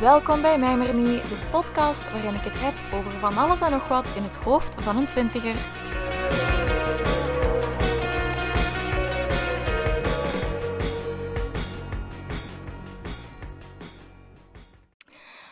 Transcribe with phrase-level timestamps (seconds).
[0.00, 3.70] Welkom bij Mij Maar Niet, de podcast waarin ik het heb over van alles en
[3.70, 5.54] nog wat in het hoofd van een twintiger.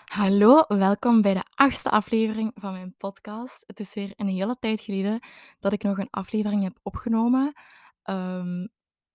[0.04, 3.64] Hallo, welkom bij de achtste aflevering van mijn podcast.
[3.66, 5.20] Het is weer een hele tijd geleden
[5.60, 7.52] dat ik nog een aflevering heb opgenomen.
[8.02, 8.66] Ehm,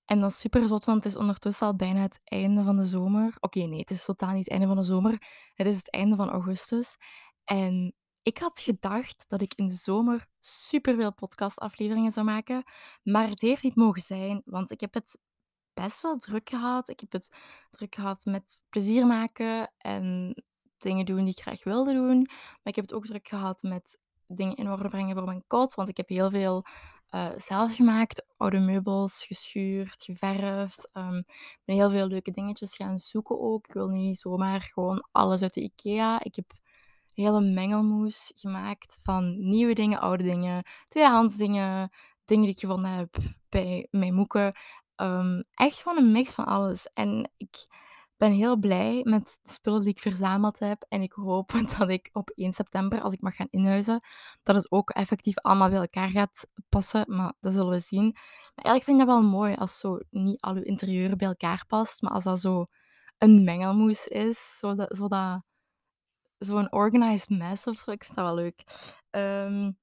[0.08, 2.86] en dat is super zot, want het is ondertussen al bijna het einde van de
[2.86, 3.36] zomer.
[3.40, 5.22] Oké, nee, het is totaal niet het einde van de zomer.
[5.54, 6.98] Het is het einde van augustus.
[7.44, 12.64] En ik had gedacht dat ik in de zomer superveel podcastafleveringen zou maken.
[13.04, 15.20] Maar het heeft niet mogen zijn, want ik heb het
[15.74, 16.90] best wel druk gehad.
[16.90, 17.38] Ik heb het
[17.70, 20.36] druk gehad met plezier maken en
[20.78, 22.18] dingen doen die ik graag wilde doen.
[22.28, 25.76] Maar ik heb het ook druk gehad met dingen in orde brengen voor mijn kot.
[25.76, 26.66] Want ik heb heel veel
[27.18, 28.26] uh, zelf gemaakt.
[28.38, 30.90] Oude meubels, geschuurd, geverfd.
[30.94, 33.68] Um, ik ben heel veel leuke dingetjes gaan zoeken ook.
[33.68, 36.24] Ik wil niet zomaar gewoon alles uit de IKEA.
[36.24, 41.92] Ik heb een hele mengelmoes gemaakt van nieuwe dingen, oude dingen, tweedehands dingen,
[42.26, 43.16] dingen die ik gevonden heb
[43.50, 44.56] bij mijn moeken.
[44.96, 46.90] Um, echt gewoon een mix van alles.
[46.94, 47.68] En ik
[48.18, 50.86] ben heel blij met de spullen die ik verzameld heb.
[50.88, 54.02] En ik hoop dat ik op 1 september, als ik mag gaan inhuizen,
[54.44, 57.06] dat het ook effectief allemaal bij elkaar gaat passen.
[57.08, 58.12] Maar dat zullen we zien.
[58.56, 61.64] Maar eigenlijk vind ik dat wel mooi als zo niet al uw interieur bij elkaar
[61.68, 62.66] past, maar als dat zo
[63.18, 65.44] een mengelmoes is, zodat, zodat
[66.38, 67.92] zo'n organized mess of zo.
[67.92, 68.64] Ik vind dat wel leuk.
[69.12, 69.78] Um,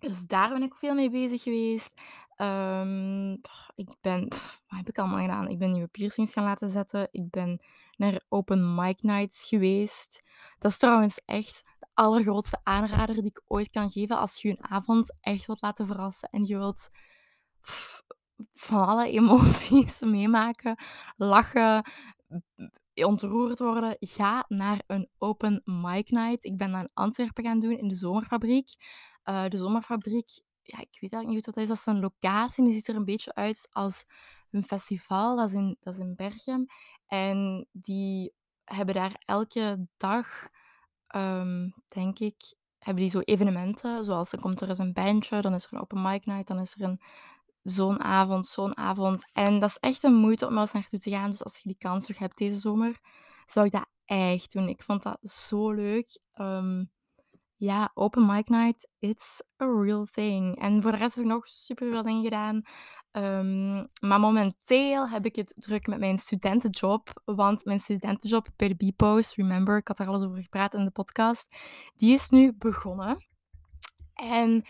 [0.00, 2.00] dus daar ben ik veel mee bezig geweest.
[2.40, 3.40] Um,
[3.74, 4.28] ik ben...
[4.28, 5.48] Wat heb ik allemaal gedaan?
[5.48, 7.08] Ik ben nieuwe piercings gaan laten zetten.
[7.10, 7.60] Ik ben
[7.96, 10.22] naar open mic nights geweest.
[10.58, 14.64] Dat is trouwens echt de allergrootste aanrader die ik ooit kan geven als je een
[14.70, 16.90] avond echt wilt laten verrassen en je wilt
[18.52, 20.76] van alle emoties meemaken,
[21.16, 21.84] lachen,
[22.94, 26.44] ontroerd worden, ga naar een open mic night.
[26.44, 28.68] Ik ben dat in Antwerpen gaan doen in de Zomerfabriek.
[29.24, 31.68] Uh, de Zomerfabriek, ja, ik weet eigenlijk niet wat dat is.
[31.68, 34.04] Dat is een locatie die ziet er een beetje uit als
[34.50, 35.36] een festival.
[35.36, 36.66] Dat is in, dat is in Berchem.
[37.06, 38.32] En die
[38.64, 40.48] hebben daar elke dag,
[41.14, 44.04] um, denk ik, hebben die zo evenementen.
[44.04, 46.58] Zoals dan komt er eens een bandje, dan is er een open mic night, dan
[46.58, 47.00] is er een
[47.62, 49.24] zo'n avond, zo'n avond.
[49.32, 51.30] En dat is echt een moeite om er eens naartoe te gaan.
[51.30, 53.00] Dus als je die kans nog hebt deze zomer,
[53.46, 54.68] zou ik dat echt doen.
[54.68, 56.20] Ik vond dat zo leuk.
[56.34, 56.90] Um,
[57.60, 60.60] ja, open mic night, it's a real thing.
[60.60, 62.62] En voor de rest heb ik nog super veel dingen gedaan.
[63.12, 67.22] Um, maar momenteel heb ik het druk met mijn studentenjob.
[67.24, 70.90] Want mijn studentenjob bij de B-Post, remember, ik had daar alles over gepraat in de
[70.90, 71.56] podcast,
[71.96, 73.26] die is nu begonnen.
[74.14, 74.64] En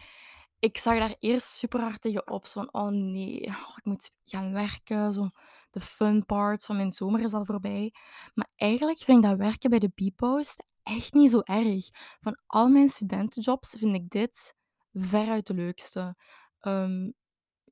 [0.58, 2.46] ik zag daar eerst super hard tegenop.
[2.46, 5.12] Zo van, oh nee, oh, ik moet gaan werken.
[5.12, 5.30] Zo,
[5.70, 7.94] de fun part van mijn zomer is al voorbij.
[8.34, 11.88] Maar eigenlijk vind ik dat werken bij de B-Post echt niet zo erg.
[12.20, 14.54] Van al mijn studentenjobs vind ik dit
[14.92, 16.16] veruit de leukste.
[16.60, 17.14] Um,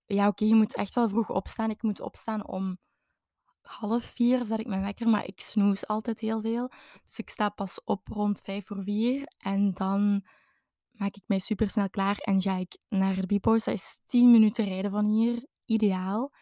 [0.06, 1.70] ja, oké, je moet echt wel vroeg opstaan.
[1.70, 2.78] Ik moet opstaan om
[3.60, 6.70] half vier, zet ik mijn wekker, maar ik snoes altijd heel veel.
[7.04, 9.32] Dus ik sta pas op rond vijf voor vier.
[9.38, 10.25] En dan
[10.90, 13.64] maak ik mij super snel klaar en ga ik naar de Bipo's.
[13.64, 16.32] Dat is 10 minuten rijden van hier, ideaal.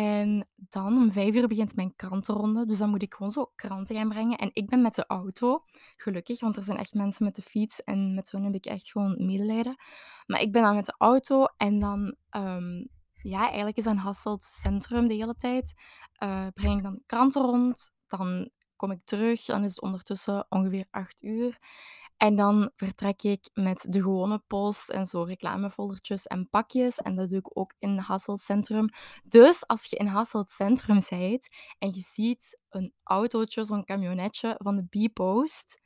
[0.00, 2.66] En dan om vijf uur begint mijn krantenronde.
[2.66, 4.38] Dus dan moet ik gewoon zo kranten gaan brengen.
[4.38, 5.64] En ik ben met de auto,
[5.96, 7.84] gelukkig, want er zijn echt mensen met de fiets.
[7.84, 9.76] En met hun heb ik echt gewoon medelijden.
[10.26, 12.88] Maar ik ben dan met de auto en dan, um,
[13.22, 15.72] ja, eigenlijk is dat een Hasselt centrum de hele tijd.
[16.22, 17.90] Uh, breng ik dan kranten rond.
[18.06, 19.44] Dan kom ik terug.
[19.44, 21.58] Dan is het ondertussen ongeveer acht uur.
[22.20, 26.98] En dan vertrek ik met de gewone post en zo reclamefoldertjes en pakjes.
[26.98, 28.88] En dat doe ik ook in Hasselt Centrum.
[29.24, 31.48] Dus als je in Hasselt Centrum bent
[31.78, 35.80] en je ziet een autootje, zo'n camionetje van de B-Post,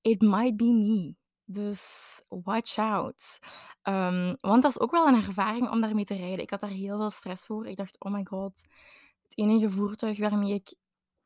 [0.00, 1.14] it might be me.
[1.44, 3.38] Dus watch out.
[3.82, 6.42] Um, want dat is ook wel een ervaring om daarmee te rijden.
[6.42, 7.66] Ik had daar heel veel stress voor.
[7.66, 8.62] Ik dacht, oh my god,
[9.22, 10.74] het enige voertuig waarmee ik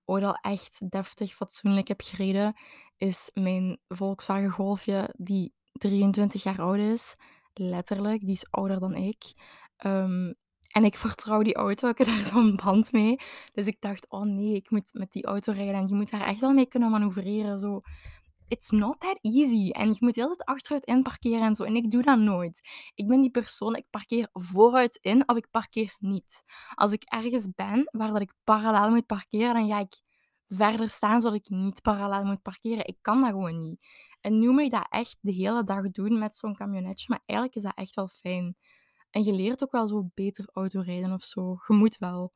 [0.05, 2.57] ooit al echt deftig, fatsoenlijk heb gereden,
[2.99, 7.17] is mijn Volkswagen Golfje, die 23 jaar oud is.
[7.55, 9.33] Letterlijk, die is ouder dan ik.
[9.87, 10.35] Um,
[10.69, 13.17] en ik vertrouw die auto, ik heb daar zo'n band mee.
[13.53, 15.75] Dus ik dacht, oh nee, ik moet met die auto rijden.
[15.75, 17.59] En je moet daar echt wel mee kunnen manoeuvreren.
[17.59, 17.81] Zo.
[18.49, 19.71] It's not that easy.
[19.71, 21.65] En je moet heel het achteruit in parkeren en zo.
[21.65, 22.61] En ik doe dat nooit.
[22.95, 26.43] Ik ben die persoon, ik parkeer vooruit in of ik parkeer niet.
[26.75, 29.95] Als ik ergens ben waar dat ik parallel moet parkeren, dan ga ik
[30.49, 32.87] verder staan zodat ik niet parallel moet parkeren.
[32.87, 33.87] Ik kan dat gewoon niet.
[34.21, 37.59] En nu moet je dat echt de hele dag doen met zo'n camionetje, maar eigenlijk
[37.59, 38.57] is dat echt wel fijn.
[39.11, 41.59] En je leert ook wel zo beter autorijden of zo.
[41.67, 42.33] Je moet wel.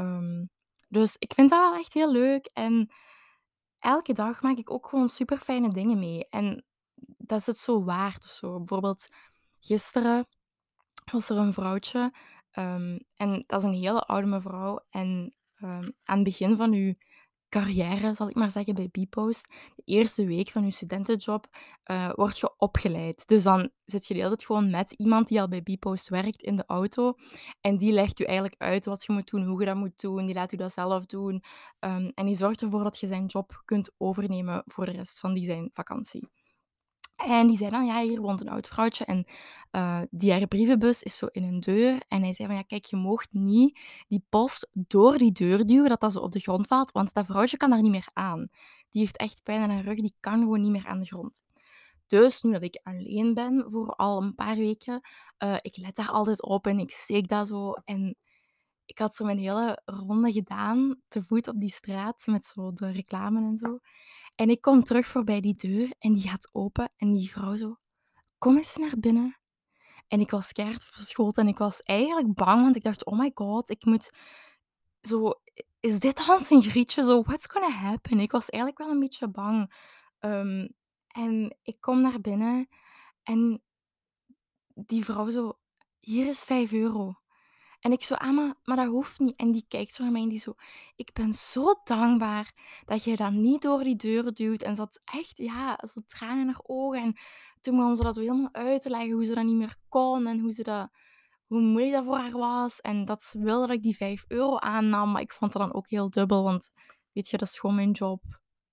[0.00, 0.50] Um,
[0.88, 2.46] dus ik vind dat wel echt heel leuk.
[2.52, 2.92] En
[3.78, 6.28] elke dag maak ik ook gewoon super fijne dingen mee.
[6.28, 6.64] En
[7.18, 8.58] dat is het zo waard of zo.
[8.58, 9.08] Bijvoorbeeld
[9.60, 10.26] gisteren
[11.12, 12.12] was er een vrouwtje,
[12.50, 14.86] ehm, en dat is een hele oude mevrouw.
[14.90, 16.94] En ehm, aan het begin van uw
[17.52, 21.46] carrière, zal ik maar zeggen, bij Bpost, de eerste week van je studentenjob,
[21.90, 23.26] uh, word je opgeleid.
[23.26, 26.42] Dus dan zit je de hele tijd gewoon met iemand die al bij Bpost werkt
[26.42, 27.14] in de auto.
[27.60, 30.26] En die legt je eigenlijk uit wat je moet doen, hoe je dat moet doen.
[30.26, 31.42] Die laat je dat zelf doen.
[31.78, 35.34] Ehm, en die zorgt ervoor dat je zijn job kunt overnemen voor de rest van
[35.34, 36.28] die zijn vakantie.
[37.26, 39.26] En die zei dan, ja, hier woont een oud vrouwtje en
[39.72, 42.02] uh, die haar brievenbus is zo in een deur.
[42.08, 45.88] En hij zei van, ja, kijk, je mocht niet die post door die deur duwen,
[45.88, 48.48] dat dat zo op de grond valt, want dat vrouwtje kan daar niet meer aan.
[48.90, 51.42] Die heeft echt pijn aan haar rug, die kan gewoon niet meer aan de grond.
[52.06, 55.00] Dus nu dat ik alleen ben voor al een paar weken,
[55.44, 57.72] uh, ik let daar altijd op en ik steek dat zo.
[57.72, 58.16] En
[58.92, 62.90] ik had zo mijn hele ronde gedaan, te voet op die straat, met zo de
[62.90, 63.78] reclame en zo.
[64.34, 67.76] En ik kom terug voorbij die deur en die gaat open en die vrouw zo,
[68.38, 69.38] kom eens naar binnen.
[70.08, 73.30] En ik was keihard verschoten en ik was eigenlijk bang, want ik dacht, oh my
[73.34, 74.10] god, ik moet
[75.00, 75.32] zo,
[75.80, 78.20] is dit Hans en Grietje zo, what's gonna happen?
[78.20, 79.74] Ik was eigenlijk wel een beetje bang.
[80.20, 80.74] Um,
[81.08, 82.68] en ik kom naar binnen
[83.22, 83.62] en
[84.74, 85.58] die vrouw zo,
[85.98, 87.21] hier is 5 euro.
[87.82, 89.36] En ik zo, ah, maar, dat hoeft niet.
[89.36, 90.54] En die kijkt zo naar mij en die zo,
[90.96, 94.62] ik ben zo dankbaar dat je dat niet door die deur duwt.
[94.62, 97.02] En had echt, ja, zo tranen in haar ogen.
[97.02, 97.16] En
[97.60, 100.26] toen begon ze dat zo helemaal uit te leggen, hoe ze dat niet meer kon
[100.26, 100.90] en hoe, ze dat,
[101.46, 102.80] hoe moeilijk dat voor haar was.
[102.80, 105.12] En dat ze wilde dat ik die 5 euro aannam.
[105.12, 106.70] Maar ik vond dat dan ook heel dubbel, want
[107.12, 108.22] weet je, dat is gewoon mijn job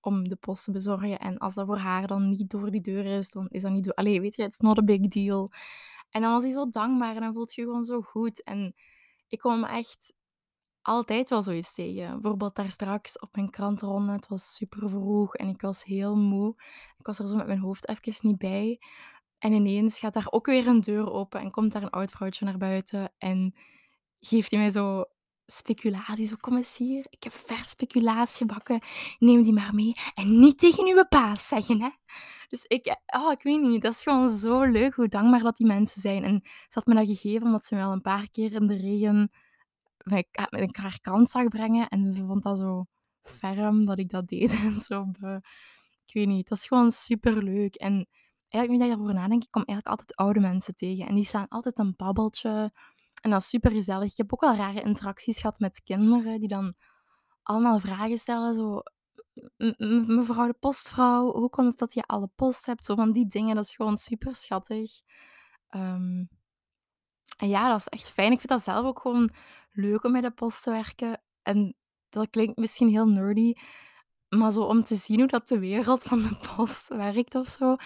[0.00, 1.18] om de post te bezorgen.
[1.18, 3.94] En als dat voor haar dan niet door die deur is, dan is dat niet...
[3.94, 5.50] Allee, weet je, it's not a big deal.
[6.10, 8.42] En dan was hij zo dankbaar en dan voelt je gewoon zo goed.
[8.42, 8.74] En
[9.30, 10.14] ik kom echt
[10.82, 12.20] altijd wel zoiets tegen.
[12.20, 14.12] Bijvoorbeeld daar straks op mijn krantronde.
[14.12, 16.54] Het was super vroeg en ik was heel moe.
[16.98, 18.80] Ik was er zo met mijn hoofd even niet bij.
[19.38, 22.44] En ineens gaat daar ook weer een deur open en komt daar een oud vrouwtje
[22.44, 23.12] naar buiten.
[23.18, 23.54] En
[24.20, 25.04] geeft hij mij zo
[25.50, 26.26] speculatie.
[26.26, 27.06] Zo, kom eens hier.
[27.10, 28.80] Ik heb vers speculatie bakken.
[29.18, 29.94] Neem die maar mee.
[30.14, 31.88] En niet tegen uw paas zeggen, hè.
[32.48, 33.82] Dus ik, oh, ik weet niet.
[33.82, 36.24] Dat is gewoon zo leuk hoe dankbaar dat die mensen zijn.
[36.24, 38.76] En ze had me dat gegeven omdat ze me al een paar keer in de
[38.76, 39.30] regen
[40.04, 41.88] met een kant zag brengen.
[41.88, 42.86] En ze vond dat zo
[43.22, 44.52] ferm dat ik dat deed.
[44.52, 45.06] En zo,
[46.06, 46.48] ik weet niet.
[46.48, 47.74] Dat is gewoon super leuk.
[47.74, 48.08] En
[48.48, 51.06] eigenlijk, nu je erover nadenkt, ik kom eigenlijk altijd oude mensen tegen.
[51.06, 52.72] En die staan altijd een babbeltje
[53.20, 54.10] en dat is super gezellig.
[54.10, 56.74] Ik heb ook wel rare interacties gehad met kinderen die dan
[57.42, 58.54] allemaal vragen stellen.
[58.54, 58.82] Zo,
[60.06, 62.84] mevrouw de postvrouw, hoe komt het dat je alle post hebt?
[62.84, 64.90] Zo van die dingen, dat is gewoon super schattig.
[65.70, 66.28] Um,
[67.36, 68.32] en ja, dat is echt fijn.
[68.32, 69.30] Ik vind dat zelf ook gewoon
[69.70, 71.22] leuk om bij de post te werken.
[71.42, 71.74] En
[72.08, 73.52] dat klinkt misschien heel nerdy,
[74.28, 77.76] maar zo om te zien hoe dat de wereld van de post werkt of zo.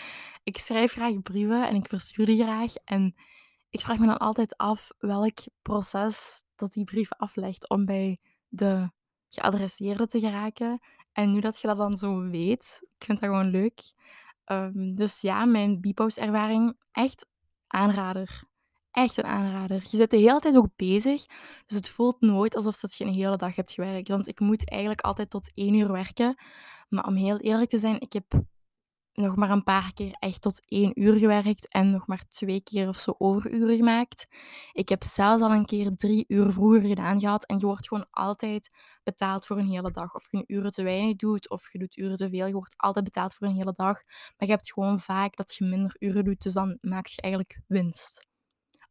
[0.43, 2.75] Ik schrijf graag brieven en ik verstuur die graag.
[2.75, 3.15] En
[3.75, 8.19] ik vraag me dan altijd af welk proces dat die brief aflegt om bij
[8.49, 8.91] de
[9.29, 10.81] geadresseerde te geraken.
[11.13, 13.81] En nu dat je dat dan zo weet, ik vind dat gewoon leuk.
[14.47, 17.27] Um, dus ja, mijn Bpost-ervaring, echt
[17.67, 18.43] aanrader.
[18.91, 19.77] Echt een aanrader.
[19.91, 21.27] Je zit de hele tijd ook bezig,
[21.67, 24.09] dus het voelt nooit alsof dat je een hele dag hebt gewerkt.
[24.09, 26.37] Want ik moet eigenlijk altijd tot één uur werken.
[26.89, 28.43] Maar om heel eerlijk te zijn, ik heb
[29.15, 32.89] nog maar een paar keer echt tot één uur gewerkt en nog maar twee keer
[32.89, 34.27] of zo overuren gemaakt.
[34.73, 38.07] Ik heb zelfs al een keer drie uur vroeger gedaan gehad en je wordt gewoon
[38.11, 38.71] altijd
[39.03, 40.15] betaald voor een hele dag.
[40.15, 42.75] Of je een uren te weinig doet of je doet uren te veel, je wordt
[42.77, 44.03] altijd betaald voor een hele dag.
[44.07, 47.61] Maar je hebt gewoon vaak dat je minder uren doet, dus dan maak je eigenlijk
[47.67, 48.27] winst.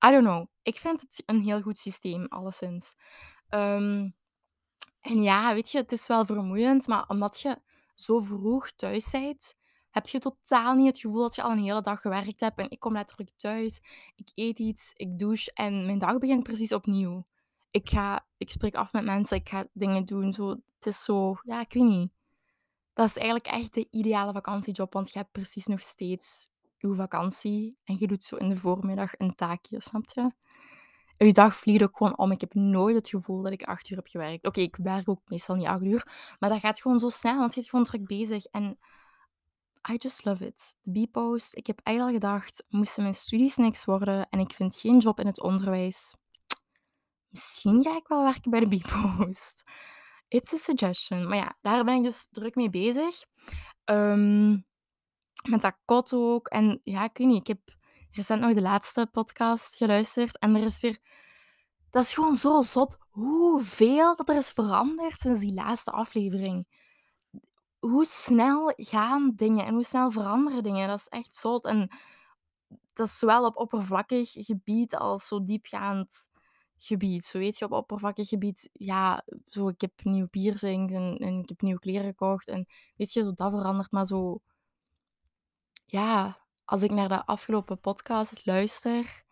[0.06, 0.48] I don't know.
[0.62, 2.94] Ik vind het een heel goed systeem, alleszins.
[3.50, 4.16] Um,
[5.02, 7.62] en ja, weet je, het is wel vermoeiend, maar omdat je
[7.96, 9.56] zo vroeg thuis bent,
[9.94, 12.60] heb je totaal niet het gevoel dat je al een hele dag gewerkt hebt.
[12.60, 13.82] En ik kom letterlijk thuis,
[14.16, 17.26] ik eet iets, ik douche en mijn dag begint precies opnieuw.
[17.72, 20.34] Ik, ga, ik spreek af met mensen, ik ga dingen doen.
[20.34, 22.12] Zo, het is zo, ja, ik weet niet.
[22.94, 27.78] Dat is eigenlijk echt de ideale vakantiejob, want je hebt precies nog steeds je vakantie.
[27.84, 30.32] En je doet zo in de voormiddag een taakje, snap je?
[31.18, 32.32] En je dag vliegt ook gewoon om.
[32.32, 34.48] Ik heb nooit het gevoel dat ik acht uur heb gewerkt.
[34.48, 36.08] Oké, ik werk ook meestal niet acht uur,
[36.40, 38.46] maar dat gaat gewoon zo snel, want je bent gewoon druk bezig.
[38.46, 38.78] En
[39.90, 40.78] I just love it.
[40.82, 41.56] De B-post.
[41.56, 45.26] Ik heb eigenlijk gedacht, moesten mijn studies niks worden en ik vind geen job in
[45.26, 46.16] het onderwijs.
[47.30, 49.64] Misschien ga ik wel werken bij de B-post.
[50.28, 51.28] It's a suggestion.
[51.28, 53.24] Maar ja, daar ben ik dus druk mee bezig.
[53.86, 54.66] Um,
[55.50, 56.48] met dat kot ook.
[56.48, 57.60] En ja, ik weet niet, ik heb
[58.12, 61.00] recent nog de laatste podcast geluisterd en er is weer...
[61.90, 66.68] Dat is gewoon zo zot hoeveel dat er is veranderd sinds die laatste aflevering
[67.86, 70.88] hoe snel gaan dingen en hoe snel veranderen dingen.
[70.88, 71.66] Dat is echt zot.
[71.66, 71.90] En
[72.94, 76.28] dat is zowel op oppervlakkig gebied als zo diepgaand
[76.78, 77.26] gebied.
[77.26, 81.50] Zo weet je, op oppervlakkig gebied, ja, zo ik heb nieuwe piercings en, en ik
[81.50, 82.48] heb nieuwe kleren gekocht.
[82.48, 83.92] En weet je, zo dat verandert.
[83.92, 84.42] Maar zo,
[85.86, 89.24] ja, als ik naar de afgelopen podcast luister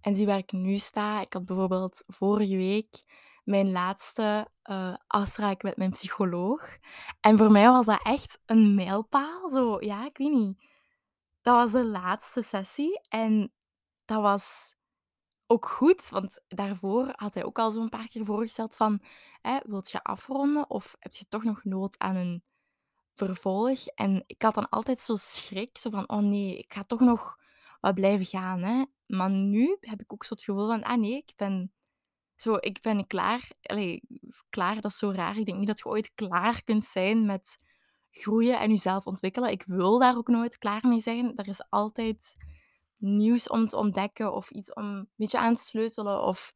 [0.00, 1.20] en zie waar ik nu sta.
[1.20, 3.04] Ik had bijvoorbeeld vorige week
[3.44, 6.78] mijn laatste uh, afspraak met mijn psycholoog.
[7.20, 9.50] En voor mij was dat echt een mijlpaal.
[9.50, 10.68] Zo, ja, ik weet niet.
[11.40, 13.52] Dat was de laatste sessie en
[14.04, 14.74] dat was
[15.46, 19.02] ook goed, want daarvoor had hij ook al zo'n paar keer voorgesteld van,
[19.40, 22.44] hè, wilt je afronden of heb je toch nog nood aan een
[23.14, 23.86] vervolg?
[23.86, 27.38] En ik had dan altijd zo schrik, zo van, oh nee, ik ga toch nog
[27.80, 28.62] wat blijven gaan.
[28.62, 28.84] Hè?
[29.06, 31.72] Maar nu heb ik ook zo het gevoel van, ah nee, ik ben,
[32.40, 33.50] zo, ik ben klaar.
[34.50, 35.36] Klaar, dat is zo raar.
[35.36, 37.58] Ik denk niet dat je ooit klaar kunt zijn met
[38.10, 39.50] groeien en jezelf ontwikkelen.
[39.50, 41.36] Ik wil daar ook nooit klaar mee zijn.
[41.36, 42.36] Er is altijd
[42.96, 46.52] nieuws om te ontdekken of iets om een beetje aan te sleutelen of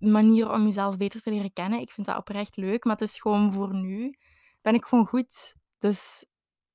[0.00, 1.80] manieren om jezelf beter te leren kennen.
[1.80, 4.18] Ik vind dat oprecht leuk, maar het is gewoon voor nu
[4.60, 5.54] ben ik gewoon goed.
[5.78, 6.26] Dus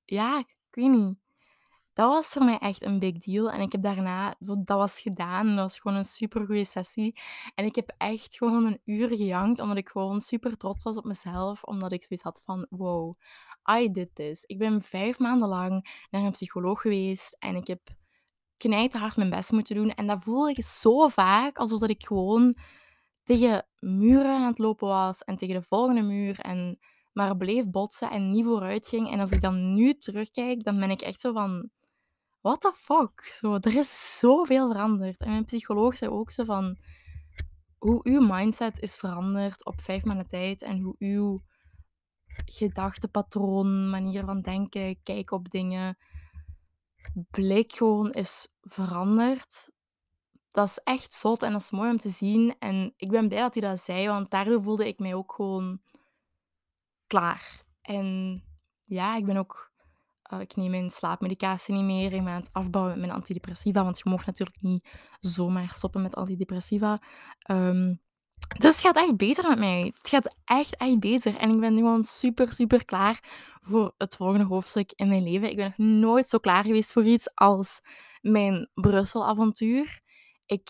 [0.04, 1.18] ja, ik weet niet
[1.94, 3.52] dat was voor mij echt een big deal.
[3.52, 5.48] En ik heb daarna, dat was gedaan.
[5.48, 7.20] Dat was gewoon een super goede sessie.
[7.56, 11.04] En ik heb echt gewoon een uur gejankt, omdat ik gewoon super trots was op
[11.04, 11.64] mezelf.
[11.64, 13.18] Omdat ik zoiets had van, wow,
[13.80, 14.44] I did this.
[14.44, 17.36] Ik ben vijf maanden lang naar een psycholoog geweest.
[17.40, 17.82] En ik heb
[18.58, 19.90] knijterhard mijn best moeten doen.
[19.90, 22.58] En dat voelde ik zo vaak, alsof dat ik gewoon
[23.24, 25.24] tegen muren aan het lopen was.
[25.24, 26.40] En tegen de volgende muur.
[26.40, 26.80] En
[27.14, 29.12] maar bleef botsen en niet vooruit ging.
[29.12, 31.70] En als ik dan nu terugkijk, dan ben ik echt zo van
[32.44, 33.32] what the fuck?
[33.34, 35.20] Zo, er is zoveel veranderd.
[35.20, 36.78] En mijn psycholoog zei ook zo van,
[37.78, 41.42] hoe uw mindset is veranderd op vijf maanden tijd en hoe uw
[42.46, 45.98] gedachtepatroon, manier van denken, kijken op dingen,
[47.32, 49.72] blik gewoon is veranderd.
[50.52, 52.56] Dat is echt zot en dat is mooi om te zien.
[52.60, 55.82] En ik ben blij dat hij dat zei, want daardoor voelde ik mij ook gewoon
[57.08, 57.64] klaar.
[57.82, 58.42] En
[58.82, 59.73] ja, ik ben ook
[60.34, 62.14] uh, ik neem mijn slaapmedicatie niet meer.
[62.14, 66.02] Ik ben aan het afbouwen met mijn antidepressiva, want je mag natuurlijk niet zomaar stoppen
[66.02, 67.02] met antidepressiva.
[67.52, 68.02] Um,
[68.58, 69.92] dus het gaat echt beter met mij.
[69.98, 71.38] Het gaat echt, echt beter.
[71.38, 73.24] En ik ben nu gewoon super, super klaar
[73.62, 75.50] voor het volgende hoofdstuk in mijn leven.
[75.50, 77.82] Ik ben nog nooit zo klaar geweest voor iets als
[78.22, 80.00] mijn Brussel-avontuur.
[80.46, 80.70] Ik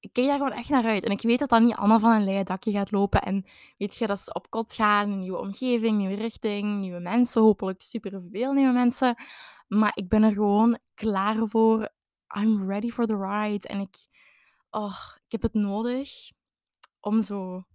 [0.00, 1.04] ik kijk daar gewoon echt naar uit.
[1.04, 3.22] En ik weet dat dat niet allemaal van een leien dakje gaat lopen.
[3.22, 3.44] En
[3.76, 7.82] weet je, dat ze op kot gaan, een nieuwe omgeving, nieuwe richting, nieuwe mensen, hopelijk
[7.82, 9.14] superveel nieuwe mensen.
[9.68, 11.88] Maar ik ben er gewoon klaar voor.
[12.36, 13.68] I'm ready for the ride.
[13.68, 13.96] En ik,
[14.70, 16.10] oh, ik heb het nodig
[17.00, 17.66] om zo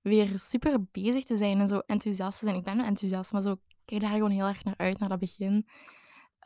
[0.00, 2.56] weer super bezig te zijn en zo enthousiast te zijn.
[2.56, 5.18] Ik ben enthousiast, maar zo ik kijk daar gewoon heel erg naar uit, naar dat
[5.18, 5.66] begin.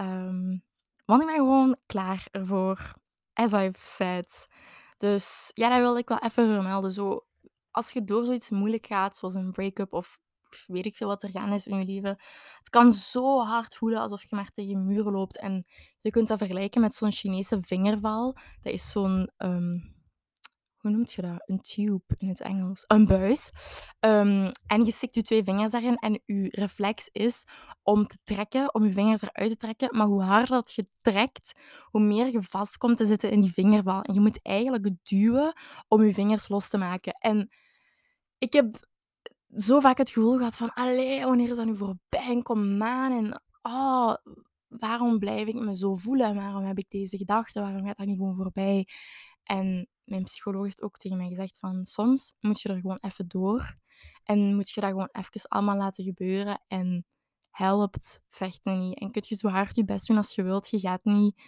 [0.01, 0.65] Um,
[1.05, 2.95] want ik ben gewoon klaar ervoor.
[3.33, 4.49] As I've said.
[5.01, 6.93] Dus ja, dat wil ik wel even vermelden.
[6.93, 7.27] Zo,
[7.71, 10.19] als je door zoiets moeilijk gaat, zoals een break-up of
[10.67, 12.17] weet ik veel wat er gaan is in je leven.
[12.59, 15.39] Het kan zo hard voelen alsof je maar tegen muren loopt.
[15.39, 15.65] En
[16.01, 18.37] je kunt dat vergelijken met zo'n Chinese vingerval.
[18.63, 19.79] Dat is zo'n ehm,
[20.81, 21.43] hoe noem je dat?
[21.45, 22.85] Een tube in het Engels.
[22.87, 23.51] Een buis.
[24.01, 27.45] Um, en je stikt je twee vingers daarin en je reflex is
[27.83, 29.97] om te trekken, om je vingers eruit te trekken.
[29.97, 31.53] Maar hoe harder dat je trekt,
[31.85, 34.03] hoe meer je vast komt te zitten in die vingerval.
[34.03, 35.53] En je moet eigenlijk duwen
[35.89, 37.13] om je vingers los te maken.
[37.13, 37.49] En
[38.39, 38.89] ik heb
[39.57, 42.41] zo vaak het gevoel gehad van, allee, wanneer is dat nu voorbij?
[42.43, 43.13] Kom aan.
[43.13, 44.15] En oh,
[44.69, 46.35] waarom blijf ik me zo voelen?
[46.35, 47.63] Waarom heb ik deze gedachten?
[47.63, 48.87] Waarom gaat dat niet gewoon voorbij?
[49.43, 53.29] En mijn psycholoog heeft ook tegen mij gezegd van soms moet je er gewoon even
[53.29, 53.77] door
[54.25, 57.07] en moet je dat gewoon even allemaal laten gebeuren en
[57.51, 58.99] helpt vechten niet.
[58.99, 61.43] En kun je zo hard je best doen als je wilt, je gaat niet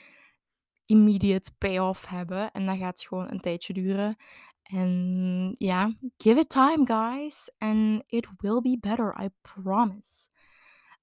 [0.87, 4.16] immediate payoff hebben en dat gaat gewoon een tijdje duren.
[4.62, 10.28] En ja, give it time guys and it will be better, I promise.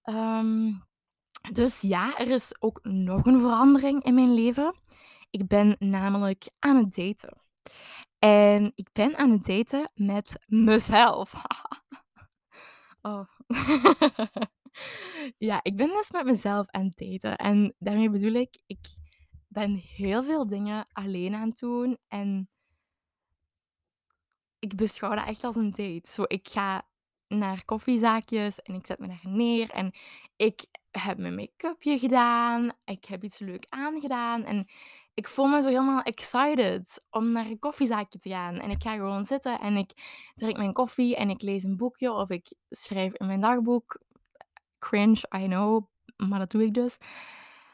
[0.02, 0.72] Ehm,
[1.52, 4.76] dus ja, er is ook nog een verandering in mijn leven.
[5.30, 7.42] Ik ben namelijk aan het daten.
[8.20, 11.34] En ik ben aan het daten met mezelf.
[13.02, 13.28] oh.
[15.38, 17.36] ja, ik ben dus met mezelf aan het daten.
[17.36, 18.88] En daarmee bedoel ik, ik
[19.48, 21.98] ben heel veel dingen alleen aan het doen.
[22.08, 22.50] En
[24.60, 26.12] ik beschouw dat echt als een date.
[26.12, 26.88] Zo, ik ga
[27.28, 29.94] naar koffiezaakjes en ik zet me daar neer en
[30.36, 32.72] ik heb mijn make-upje gedaan.
[32.86, 34.68] Ik heb iets leuk aangedaan en
[35.20, 38.60] ik voel me zo helemaal excited om naar een koffiezaakje te gaan.
[38.60, 39.92] En ik ga gewoon zitten en ik
[40.36, 44.00] drink mijn koffie en ik lees een boekje of ik schrijf in mijn dagboek.
[44.78, 45.86] cringe, I know,
[46.18, 46.98] maar dat doe ik dus.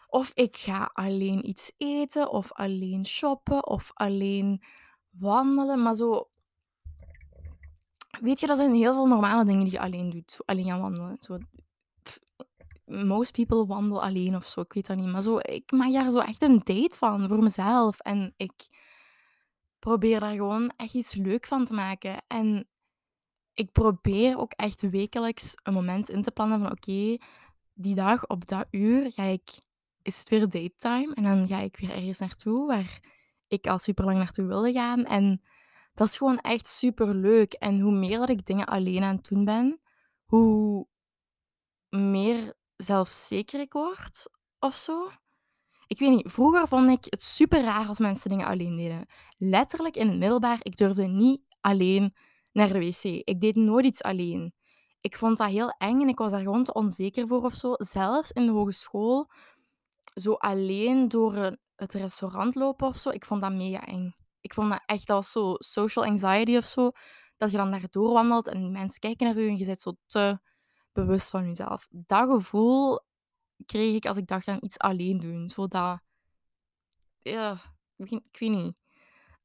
[0.08, 4.64] Of ik ga alleen iets eten, of alleen shoppen, of alleen
[5.10, 5.82] wandelen.
[5.82, 6.30] Maar zo
[8.22, 10.38] weet je, dat zijn heel veel normale dingen die je alleen doet.
[10.46, 11.18] Alleen gaan wandelen.
[11.20, 11.38] Zo,
[12.86, 15.12] most people wandelen alleen of zo, ik weet dat niet.
[15.12, 18.00] Maar zo, ik maak daar zo echt een date van voor mezelf.
[18.00, 18.54] En ik
[19.80, 22.24] probeer daar gewoon echt iets leuk van te maken.
[22.28, 22.68] En
[23.54, 27.18] ik probeer ook echt wekelijks een moment in te plannen van oké,
[27.74, 29.60] die dag op dat uur ga ik,
[30.02, 31.14] is het weer time.
[31.14, 33.00] En dan ga ik weer ergens naartoe waar
[33.48, 35.06] ik al super lang naartoe wilde gaan.
[35.06, 35.42] En
[35.94, 37.54] dat is gewoon echt super leuk.
[37.54, 39.80] En hoe meer dat ik dingen alleen aan het doen ben,
[40.26, 40.88] hoe
[41.90, 44.28] meer zelfzeker ik word
[44.60, 45.10] of zo.
[45.88, 49.06] Ik weet niet, vroeger vond ik het super raar als mensen dingen alleen deden.
[49.38, 52.16] Letterlijk in het middelbaar, ik durfde niet alleen
[52.52, 53.04] naar de wc.
[53.04, 54.54] Ik deed nooit iets alleen.
[55.02, 57.74] Ik vond dat heel eng en ik was daar gewoon te onzeker voor of zo.
[57.78, 59.30] Zelfs in de hogeschool,
[60.14, 64.16] zo alleen door het restaurant lopen of zo, ik vond dat mega eng.
[64.42, 66.92] Ik vond dat echt, was zo social anxiety of zo,
[67.38, 70.40] dat je dan daar doorwandelt en mensen kijken naar je en je bent zo te
[70.96, 71.88] bewust van jezelf.
[71.90, 73.00] Dat gevoel
[73.66, 75.50] kreeg ik als ik dacht aan iets alleen doen.
[75.50, 76.00] Zo dat...
[77.22, 77.58] Ja,
[77.96, 78.76] ik, ik weet niet.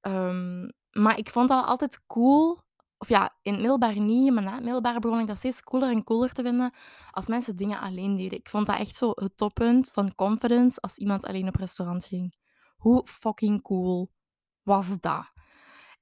[0.00, 2.58] Ehm, maar ik vond dat altijd cool.
[2.98, 5.90] Of ja, in het middelbaar niet, maar na het middelbaar begon ik dat steeds cooler
[5.90, 6.74] en cooler te vinden
[7.10, 8.38] als mensen dingen alleen deden.
[8.38, 12.34] Ik vond dat echt zo het toppunt van confidence als iemand alleen op restaurant ging.
[12.76, 14.10] Hoe fucking cool
[14.62, 15.32] was dat?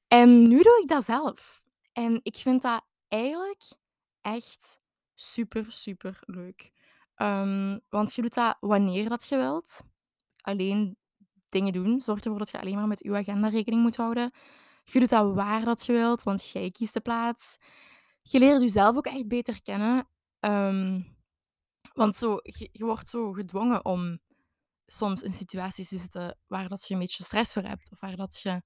[0.08, 1.64] En nu doe ik dat zelf.
[1.92, 3.62] En ik vind dat eigenlijk
[4.20, 4.80] echt
[5.20, 6.72] super, super leuk.
[7.14, 9.82] Ehm, want je doet dat wanneer dat je wilt.
[10.40, 10.96] Alleen
[11.48, 12.00] dingen doen.
[12.00, 14.32] Zorg ervoor dat je alleen maar met je agenda rekening moet houden.
[14.84, 17.58] Je doet dat waar dat je wilt, want jij kiest de plaats.
[18.22, 20.08] Je leert jezelf ook echt beter kennen.
[20.40, 21.02] Ehm,
[21.92, 24.18] want zo, je, wordt zo gedwongen om
[24.86, 27.90] soms in situaties te zitten waar dat je een beetje stress voor hebt.
[27.92, 28.62] Of waar dat je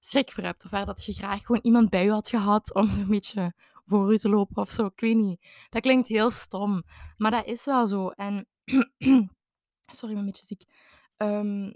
[0.00, 0.64] schrik voor hebt.
[0.64, 3.54] Of waar dat je graag gewoon iemand bij je had gehad om zo'n beetje
[3.86, 4.86] voor u te lopen of zo.
[4.86, 5.46] Ik weet niet.
[5.68, 6.82] Dat klinkt heel stom.
[7.16, 8.08] Maar dat is wel zo.
[8.08, 8.46] En...
[9.92, 10.64] Sorry, ik ben een beetje ziek.
[11.16, 11.70] Ehm,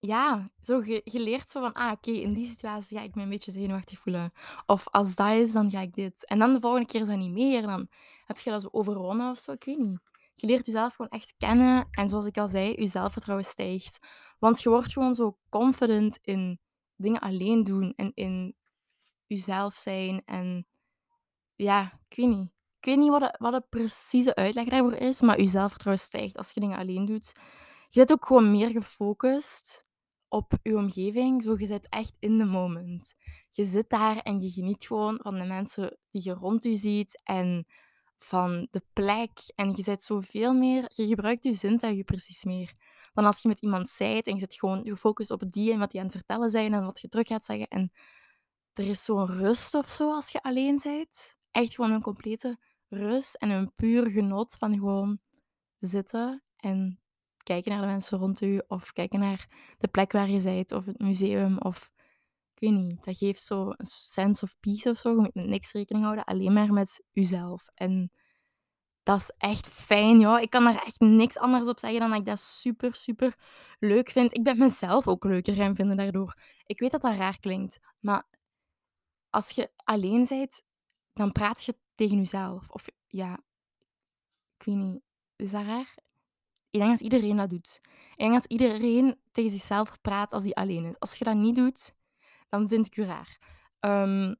[0.00, 3.28] ja, zo je leert zo van, ah, oké, in die situatie ga ik me een
[3.28, 4.32] beetje zenuwachtig voelen.
[4.66, 6.26] Of als dat is, dan ga ik dit.
[6.26, 7.62] En dan de volgende keer is dat niet meer.
[7.62, 7.88] Dan
[8.24, 9.52] heb je dat zo overwonnen of zo.
[9.52, 10.00] Ik weet niet.
[10.34, 11.88] Je leert jezelf gewoon echt kennen.
[11.90, 13.98] En zoals ik al zei, je zelfvertrouwen stijgt.
[14.38, 16.60] Want je wordt gewoon zo confident in
[16.96, 17.92] dingen alleen doen.
[17.96, 18.56] En in
[19.28, 20.22] jezelf zijn.
[20.24, 20.66] En
[21.54, 22.50] ja, ik weet niet.
[22.78, 26.36] Ik weet niet wat de, wat de precieze uitleg daarvoor is, maar je zelfvertrouwen stijgt
[26.36, 27.32] als je dingen alleen doet.
[27.88, 29.86] Je bent ook gewoon meer gefocust
[30.28, 31.42] op je omgeving.
[31.42, 33.14] Zo, je zit echt in de moment.
[33.50, 37.20] Je zit daar en je geniet gewoon van de mensen die je rond je ziet
[37.24, 37.66] en
[38.16, 39.30] van de plek.
[39.54, 42.72] En je zit zoveel meer, je gebruikt je zintuigen precies meer.
[43.14, 45.90] Dan als je met iemand zijt en je zit gewoon gefocust op die en wat
[45.90, 47.68] die aan het vertellen zijn en wat je terug gaat zeggen.
[47.68, 47.92] En
[48.78, 51.36] er is zo'n rust of zo als je alleen bent.
[51.50, 55.18] Echt gewoon een complete rust en een puur genot van gewoon
[55.78, 57.00] zitten en
[57.42, 60.84] kijken naar de mensen rond u of kijken naar de plek waar je bent of
[60.84, 61.90] het museum of
[62.54, 63.04] ik weet niet.
[63.04, 65.10] Dat geeft zo een sense of peace of zo.
[65.10, 67.68] Je moet met niks rekening houden, alleen maar met jezelf.
[67.74, 68.12] En
[69.02, 70.38] dat is echt fijn, ja.
[70.38, 73.34] Ik kan daar echt niks anders op zeggen dan dat ik dat super, super
[73.78, 74.36] leuk vind.
[74.36, 76.34] Ik ben mezelf ook leuker gaan vinden daardoor.
[76.64, 78.37] Ik weet dat dat raar klinkt, maar
[79.30, 80.62] als je alleen bent,
[81.12, 82.68] dan praat je tegen jezelf.
[82.68, 83.32] Of ja,
[84.58, 85.00] ik weet niet,
[85.36, 85.96] is dat raar?
[86.70, 87.80] Ik denk dat iedereen dat doet.
[88.10, 90.98] Ik denk dat iedereen tegen zichzelf praat als hij alleen is.
[90.98, 91.94] Als je dat niet doet,
[92.48, 93.38] dan vind ik je raar.
[93.80, 94.36] Um,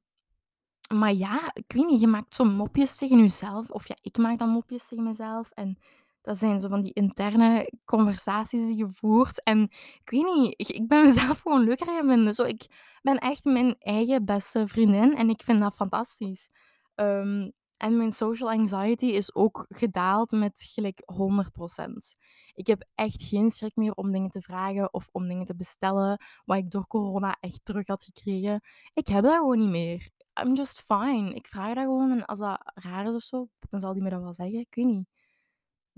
[0.93, 3.69] maar ja, ik weet niet, je maakt zo mopjes tegen jezelf.
[3.69, 5.49] Of ja, ik maak dan mopjes tegen mezelf.
[5.49, 5.77] En
[6.21, 9.43] dat zijn zo van die interne conversaties die je voert.
[9.43, 9.61] En
[10.03, 12.33] ik weet niet, ik ben mezelf gewoon leuker gaan vinden.
[12.33, 12.65] Zo, ik
[13.01, 16.49] ben echt mijn eigen beste vriendin en ik vind dat fantastisch.
[16.95, 22.17] Um, en mijn social anxiety is ook gedaald met gelijk 100%.
[22.53, 26.21] Ik heb echt geen schrik meer om dingen te vragen of om dingen te bestellen,
[26.45, 28.61] wat ik door corona echt terug had gekregen.
[28.93, 30.09] Ik heb dat gewoon niet meer.
[30.43, 31.33] I'm just fine.
[31.33, 34.09] Ik vraag dat gewoon en als dat raar is of zo, dan zal die me
[34.09, 34.59] dat wel zeggen.
[34.59, 35.07] Ik weet niet.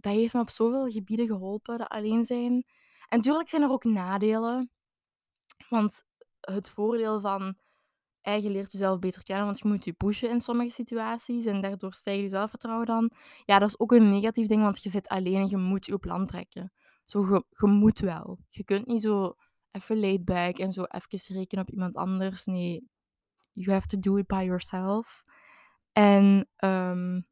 [0.02, 2.54] Dat heeft me op zoveel gebieden geholpen, dat alleen zijn.
[3.08, 4.72] En natuurlijk zijn er ook nadelen.
[5.70, 6.04] Want
[6.40, 7.56] het voordeel van
[8.22, 11.94] eigen leert jezelf beter kennen, want je moet je pushen in sommige situaties en daardoor
[11.94, 13.12] stijgt je zelfvertrouwen dan.
[13.46, 15.98] Ja, dat is ook een negatief ding, want je zit alleen en je moet je
[15.98, 16.72] plan trekken.
[17.06, 18.40] Zo, je, je moet wel.
[18.50, 19.36] Je kunt niet zo
[19.72, 22.46] even laid back en zo even rekenen op iemand anders.
[22.46, 22.90] Nee,
[23.54, 25.24] you have to do it by yourself.
[25.92, 27.28] En um,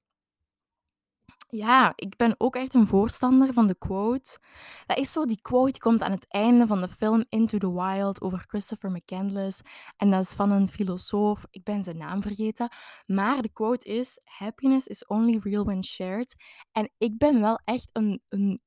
[1.51, 4.39] Ja, ik ben ook echt een voorstander van de quote.
[4.85, 7.73] Dat is zo, die quote die komt aan het einde van de film Into the
[7.73, 9.62] Wild over Christopher McCandless.
[9.97, 12.69] En dat is van een filosoof, ik ben zijn naam vergeten.
[13.05, 16.35] Maar de quote is: Happiness is only real when shared.
[16.71, 18.62] En ik ben wel echt een, een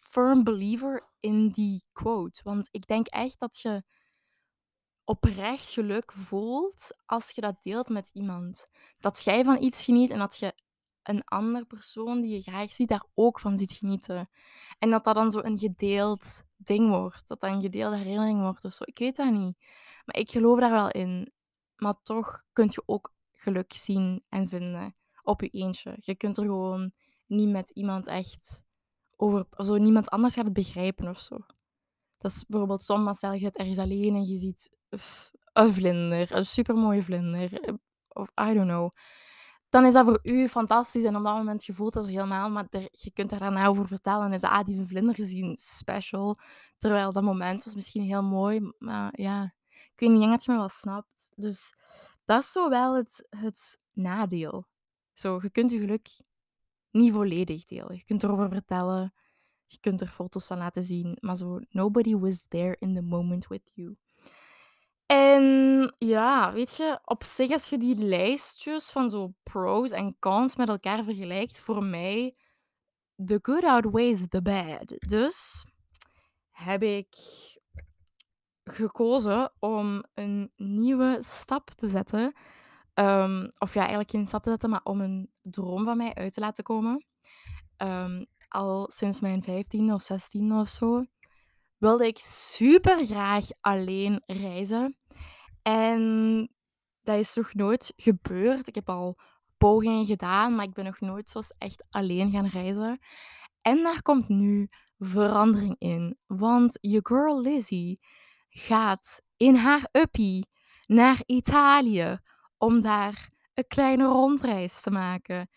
[0.00, 2.40] firm believer in die quote.
[2.44, 3.82] Want ik denk echt dat je
[5.04, 8.66] oprecht geluk voelt als je dat deelt met iemand.
[8.98, 10.61] Dat jij van iets geniet en dat je
[11.02, 14.30] een andere persoon die je graag ziet daar ook van ziet genieten.
[14.78, 17.28] En dat dat dan zo een gedeeld ding wordt.
[17.28, 18.84] Dat dat een gedeelde herinnering wordt of zo.
[18.86, 19.56] Ik weet dat niet.
[20.04, 21.32] Maar ik geloof daar wel in.
[21.76, 25.96] Maar toch kun je ook geluk zien en vinden op je eentje.
[26.00, 26.92] Je kunt er gewoon
[27.26, 28.64] niet met iemand echt
[29.16, 29.46] over...
[29.56, 31.38] Zo, niemand anders gaat het begrijpen of zo.
[32.18, 34.70] Dat is bijvoorbeeld soms, stel je het ergens alleen en je ziet
[35.52, 37.74] een vlinder, een supermooie vlinder, eh,
[38.08, 38.90] of I don't know.
[39.72, 42.66] Dan is dat voor u fantastisch en op dat moment je voelt dat helemaal, maar
[42.90, 46.38] je kunt daar daarna over vertellen en is ah, die vlinder gezien, special.
[46.76, 50.58] Terwijl dat moment was misschien heel mooi, maar ja, ik weet niet, dat je me
[50.58, 51.32] wel snapt.
[51.34, 51.74] Dus
[52.24, 54.66] dat is zo wel het, het nadeel.
[55.12, 56.08] Zo, je kunt je geluk
[56.90, 57.96] niet volledig delen.
[57.96, 59.14] Je kunt erover vertellen,
[59.66, 63.46] je kunt er foto's van laten zien, maar zo, nobody was there in the moment
[63.48, 63.96] with you.
[65.12, 70.56] En ja, weet je, op zich als je die lijstjes van zo pros en cons
[70.56, 72.36] met elkaar vergelijkt, voor mij
[73.26, 74.94] the good outweighs the bad.
[75.08, 75.66] Dus
[76.50, 77.08] heb ik
[78.64, 82.32] gekozen om een nieuwe stap te zetten.
[82.94, 86.32] Ehm, of ja, eigenlijk geen stap te zetten, maar om een droom van mij uit
[86.32, 87.06] te laten komen.
[87.76, 91.04] Ehm, al sinds mijn 15 of 16 of zo
[91.82, 94.96] wilde ik super graag alleen reizen.
[95.62, 96.48] En
[97.02, 98.68] dat is nog nooit gebeurd.
[98.68, 99.18] Ik heb al
[99.58, 102.98] pogingen gedaan, maar ik ben nog nooit zoals echt alleen gaan reizen.
[103.60, 106.18] En daar komt nu verandering in.
[106.26, 108.00] Want je girl Lizzie
[108.48, 110.48] gaat in haar uppie
[110.86, 112.18] naar Italië
[112.58, 115.50] om daar een kleine rondreis te maken.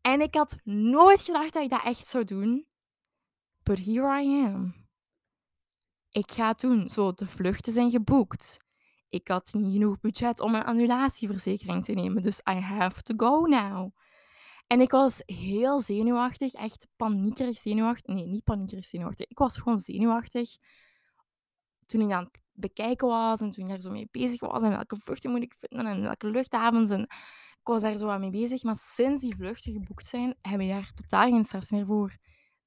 [0.00, 2.66] En ik had nooit gedacht dat ik dat echt zou doen.
[3.62, 4.74] But here I am.
[6.10, 6.88] Ik ga het doen.
[6.88, 8.56] Zo, de vluchten zijn geboekt.
[9.14, 13.46] Ik had niet genoeg budget om een annulatieverzekering te nemen, dus I have to go
[13.46, 13.90] now.
[14.66, 18.14] En ik was heel zenuwachtig, echt paniekerig zenuwachtig.
[18.14, 19.26] Nee, niet paniekerig zenuwachtig.
[19.26, 20.56] Ik was gewoon zenuwachtig
[21.86, 24.70] toen ik aan het bekijken was en toen ik daar zo mee bezig was en
[24.70, 26.90] welke vluchten moet ik vinden en welke luchthavens.
[26.90, 27.02] En
[27.60, 28.62] ik was daar zo aan mee bezig.
[28.62, 32.16] Maar sinds die vluchten geboekt zijn, heb ik daar totaal geen stress meer voor.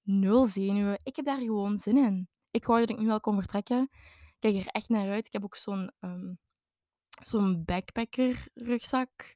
[0.01, 0.99] Nul zenuwen.
[1.03, 2.29] Ik heb daar gewoon zin in.
[2.51, 3.89] Ik wou dat ik nu wel kon vertrekken
[4.39, 5.25] kijk er echt naar uit.
[5.25, 6.39] Ik heb ook zo'n um,
[7.23, 9.35] zo'n backpacker rugzak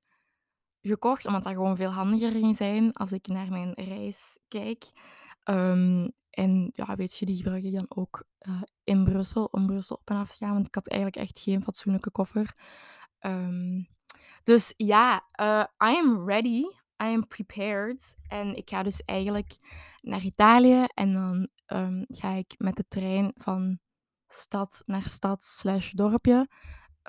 [0.81, 4.83] gekocht, omdat dat gewoon veel handiger ging zijn als ik naar mijn reis kijk.
[5.49, 9.95] Um, en ja, weet je, die gebruik ik dan ook uh, in Brussel, om Brussel
[9.95, 12.55] op en af te gaan, want ik had eigenlijk echt geen fatsoenlijke koffer.
[13.19, 13.87] Um,
[14.43, 16.63] dus ja, uh, I am ready.
[17.03, 18.15] I am prepared.
[18.27, 19.57] En ik ga dus eigenlijk
[20.01, 21.49] naar Italië en dan
[22.07, 23.79] ga ik met de trein van
[24.33, 26.47] stad naar stad slash dorpje.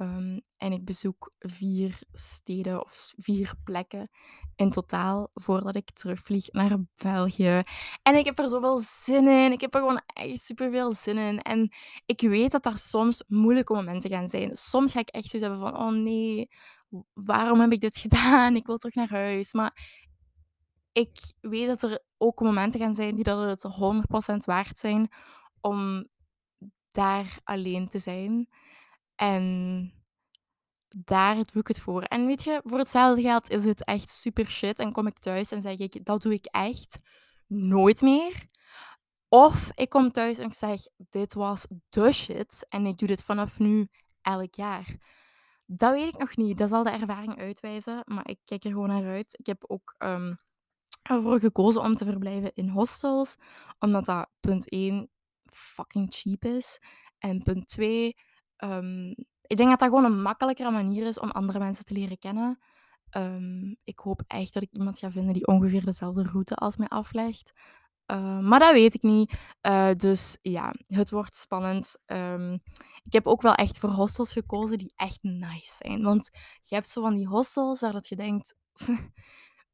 [0.01, 4.11] Um, en ik bezoek vier steden of vier plekken
[4.57, 7.63] in totaal voordat ik terugvlieg naar België.
[8.03, 9.53] En ik heb er zoveel zin in.
[9.53, 11.43] Ik heb er gewoon echt super veel zin in.
[11.43, 11.73] En
[12.07, 14.57] ik weet dat er soms moeilijke momenten gaan zijn.
[14.57, 16.49] Soms ga ik echt zoiets hebben van: oh nee,
[17.13, 18.57] waarom heb ik dit gedaan?
[18.57, 19.53] Ik wil terug naar huis.
[19.53, 20.01] Maar
[20.93, 23.73] ik weet dat er ook momenten gaan zijn die dat het
[24.33, 25.09] 100% waard zijn
[25.61, 26.09] om
[26.93, 28.49] daar alleen te zijn.
[29.15, 29.93] En
[30.97, 32.03] daar doe ik het voor.
[32.03, 34.79] En weet je, voor hetzelfde geld is het echt super shit.
[34.79, 36.99] En kom ik thuis en zeg ik, dat doe ik echt
[37.47, 38.51] nooit meer.
[39.29, 42.67] Of ik kom thuis en ik zeg, dit was de shit.
[42.69, 43.89] En ik doe dit vanaf nu
[44.21, 44.97] elk jaar.
[45.67, 46.59] Dat weet ik nog niet.
[46.59, 48.03] Dat zal de ervaring uitwijzen.
[48.05, 49.39] Maar ik kijk er gewoon naar uit.
[49.39, 50.37] Ik heb ook um,
[51.03, 53.37] ervoor gekozen om te verblijven in hostels.
[53.79, 55.11] Omdat dat, punt 1,
[55.55, 56.79] fucking cheap is.
[57.19, 58.17] En punt twee,
[58.57, 62.19] um, ik denk dat dat gewoon een makkelijkere manier is om andere mensen te leren
[62.19, 62.59] kennen.
[63.17, 66.89] Um, ik hoop echt dat ik iemand ga vinden die ongeveer dezelfde route als mij
[66.89, 67.53] aflegt.
[68.07, 69.39] Uh, maar dat weet ik niet.
[69.63, 71.99] Uh, dus ja, het wordt spannend.
[73.03, 76.03] Ik heb ook wel echt voor hostels gekozen die echt nice zijn.
[76.03, 78.57] Want je hebt zo van die hostels waar dat je denkt...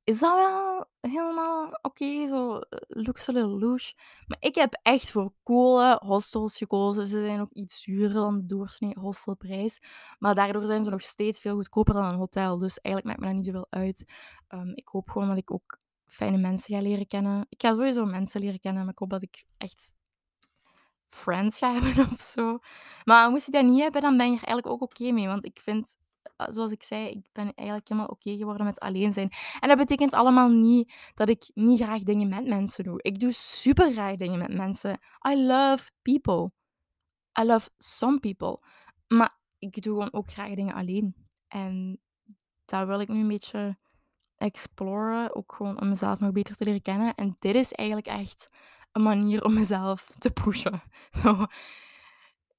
[0.09, 3.94] is dat wel helemaal oké, zo eh, little louche.
[4.27, 7.07] Maar ik heb echt voor coole hostels gekozen.
[7.07, 9.83] Ze zijn ook iets duurder dan de doorsnee hostelprijs.
[10.18, 12.59] Maar daardoor zijn ze nog steeds veel goedkoper dan een hotel.
[12.59, 14.05] Dus eigenlijk maakt me dat niet zoveel uit.
[14.49, 17.47] Um, ik hoop gewoon dat ik ook fijne mensen ga leren kennen.
[17.49, 19.92] Ik ga sowieso mensen leren kennen, maar ik hoop dat ik echt
[21.07, 22.59] friends ga hebben of zo.
[23.05, 25.27] Maar moest ik dat niet hebben, dan ben je er eigenlijk ook oké mee.
[25.27, 25.97] Want ik vind,
[26.37, 29.31] zoals ik zei, ik ben eigenlijk helemaal oké geworden met alleen zijn.
[29.61, 33.03] En dat betekent allemaal niet dat ik niet graag dingen met mensen doe.
[33.03, 35.01] Ik doe super graag dingen met mensen.
[35.29, 36.53] I love people.
[37.41, 38.61] I love some people.
[39.09, 41.14] Maar ik doe gewoon ook graag dingen alleen.
[41.49, 42.01] En
[42.64, 43.79] daar wil ik nu een beetje
[44.37, 45.37] exploren.
[45.37, 47.14] Ook gewoon om mezelf nog beter te leren kennen.
[47.14, 48.49] En dit is eigenlijk echt
[48.93, 50.83] een manier om mezelf te pushen.
[51.23, 51.47] Zo.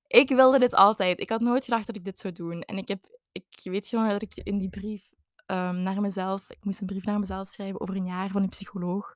[0.08, 1.20] Ik wilde dit altijd.
[1.20, 2.62] Ik had nooit gedacht dat ik dit zou doen.
[2.62, 5.14] En ik, heb, ik weet gewoon dat ik in die brief
[5.46, 6.50] um, naar mezelf...
[6.50, 9.16] Ik moest een brief naar mezelf schrijven over een jaar van een psycholoog.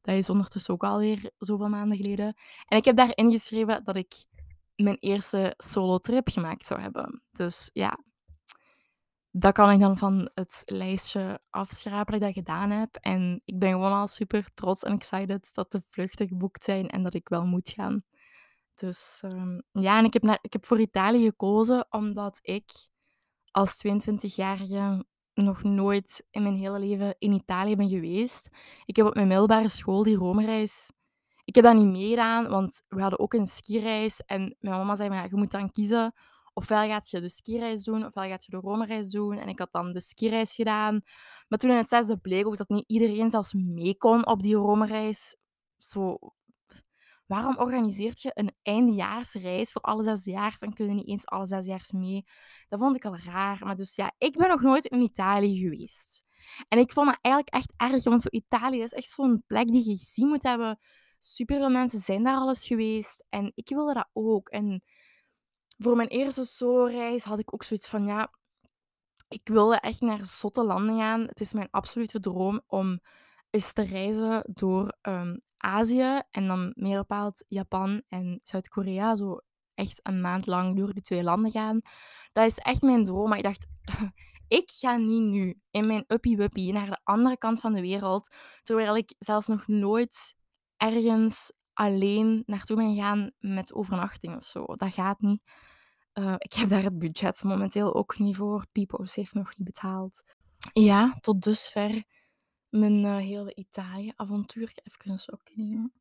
[0.00, 2.34] Dat is ondertussen ook alweer zoveel maanden geleden.
[2.66, 4.14] En ik heb daarin geschreven dat ik
[4.76, 7.22] mijn eerste solo-trip gemaakt zou hebben.
[7.32, 7.98] Dus ja,
[9.30, 12.96] dat kan ik dan van het lijstje afschrapen dat ik gedaan heb.
[12.96, 17.02] En ik ben gewoon al super trots en excited dat de vluchten geboekt zijn en
[17.02, 18.04] dat ik wel moet gaan.
[18.74, 22.70] Dus um, ja, en ik heb, naar, ik heb voor Italië gekozen omdat ik
[23.50, 28.48] als 22-jarige nog nooit in mijn hele leven in Italië ben geweest.
[28.84, 30.90] Ik heb op mijn middelbare school die Rome-reis
[31.50, 34.22] ik heb dat niet meegedaan, want we hadden ook een skireis.
[34.26, 36.12] En mijn mama zei, maar je moet dan kiezen.
[36.52, 39.36] Ofwel gaat je de skireis doen, ofwel gaat je de Rome-reis doen.
[39.38, 41.00] En ik had dan de skireis gedaan.
[41.48, 44.54] Maar toen in het zesde bleek ook dat niet iedereen zelfs mee kon op die
[44.54, 45.36] Rome-reis.
[45.76, 46.18] Zo,
[47.30, 52.24] waarom organiseert je een eindjaarsreis voor alle zesjaars en kunnen niet eens alle zesjaars mee?
[52.68, 53.58] Dat vond ik al raar.
[53.64, 56.22] Maar dus ja, ik ben nog nooit in Italië geweest.
[56.68, 59.88] En ik vond het eigenlijk echt erg, want zo Italië is echt zo'n plek die
[59.88, 60.78] je gezien moet hebben
[61.22, 64.48] Superveel mensen zijn daar al eens geweest en ik wilde dat ook.
[64.48, 64.82] En
[65.78, 68.32] voor mijn eerste solo-reis had ik ook zoiets van, ja,
[69.28, 71.20] ik wilde echt naar zotte landen gaan.
[71.20, 73.00] Het is mijn absolute droom om
[73.50, 79.16] eens te reizen door um, Azië en dan meer bepaald Japan en Zuid-Korea.
[79.16, 79.40] Zo
[79.74, 81.80] echt een maand lang door die twee landen gaan.
[82.32, 83.28] Dat is echt mijn droom.
[83.28, 83.66] Maar ik dacht,
[84.48, 88.96] ik ga niet nu in mijn uppie-wuppie naar de andere kant van de wereld, terwijl
[88.96, 90.34] ik zelfs nog nooit
[90.76, 94.64] ergens alleen naartoe ben gegaan met overnachting of zo.
[94.64, 95.42] Dat gaat niet.
[96.14, 98.66] Uh, ik heb daar het budget momenteel ook niet voor.
[98.72, 100.22] Pipo's heeft nog niet betaald.
[100.72, 102.04] Ja, tot dusver
[102.70, 104.72] mijn uh, hele Italië-avontuur.
[104.74, 105.92] Even slokje nemen.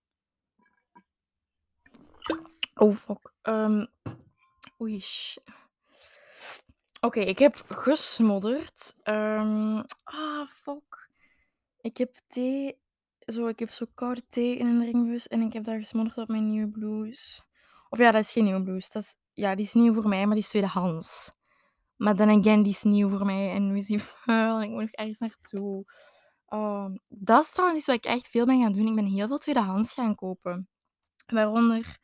[2.76, 3.34] Oh, fuck.
[3.42, 3.88] Um,
[4.82, 5.04] oei,
[7.02, 8.96] Oké, ik heb gesmodderd.
[9.04, 11.10] Um, ah, fuck.
[11.82, 12.78] Ik heb thee
[13.20, 16.28] zo, ik heb zo koude thee in een ringbus en ik heb daar gesmodderd op
[16.28, 17.42] mijn nieuwe blouse.
[17.90, 18.90] Of ja, dat is geen nieuwe blouse.
[18.94, 21.32] Dat is, ja, die is nieuw voor mij, maar die is tweedehands.
[21.96, 24.82] Maar dan again, die is nieuw voor mij en nu is die vuil ik moet
[24.82, 25.86] nog ergens naartoe.
[26.50, 28.88] Uh, dat is trouwens iets wat ik echt veel ben gaan doen.
[28.88, 30.70] Ik ben heel veel tweedehands gaan kopen.
[31.28, 31.98] Waaronder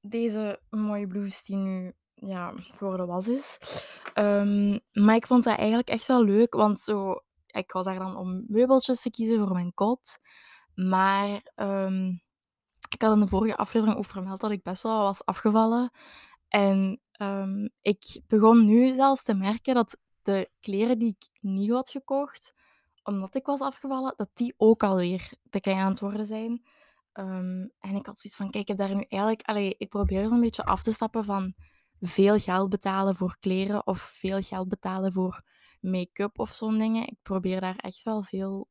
[0.00, 3.58] deze mooie blouse die nu ja, voor de was is.
[4.14, 8.16] Um, maar ik vond dat eigenlijk echt wel leuk, want zo ik was daar dan
[8.16, 10.18] om meubeltjes te kiezen voor mijn kot.
[10.74, 12.22] Maar um,
[12.90, 15.90] ik had in de vorige aflevering ook vermeld dat ik best wel was afgevallen.
[16.48, 17.00] En
[17.82, 22.54] ik begon nu zelfs te merken dat de kleren die ik nieuw had gekocht,
[23.02, 26.62] omdat ik was afgevallen, dat die ook alweer te klein aan het worden zijn.
[27.12, 29.42] Um, en ik had zoiets van, kijk, ik heb daar nu eigenlijk...
[29.42, 31.54] Allee, ik probeer zo'n beetje af te stappen van
[32.00, 35.42] veel geld betalen voor kleren of veel geld betalen voor
[35.80, 37.06] make-up of zo'n dingen.
[37.06, 38.68] Ik probeer daar echt wel veel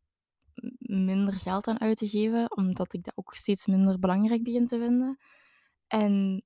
[0.78, 4.78] minder geld aan uit te geven, omdat ik dat ook steeds minder belangrijk begin te
[4.78, 5.18] vinden.
[5.88, 6.44] En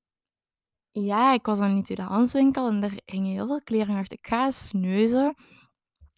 [0.91, 3.87] ja, ik was dan niet in de tweedehandswinkel en daar hingen heel veel kleren.
[3.87, 5.35] En dacht, ik ga eens neuzen.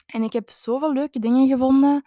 [0.07, 2.05] En ik heb zoveel leuke dingen gevonden.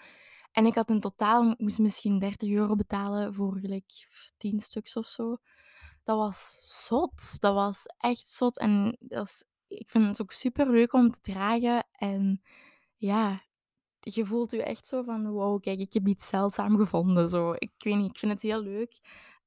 [0.52, 5.06] En ik had in totaal, moest misschien 30 euro betalen voor gelijk 10 stuks of
[5.06, 5.36] zo.
[6.04, 7.40] Dat was zot.
[7.40, 8.58] Dat was echt zot.
[8.58, 11.86] En dat is ik vind het ook super leuk om te dragen.
[11.92, 12.42] En
[12.96, 13.42] ja,
[14.00, 17.28] je voelt je echt zo van, wow, kijk, ik heb iets zeldzaam gevonden.
[17.28, 17.52] Zo.
[17.52, 19.00] Ik weet niet, ik vind het heel leuk.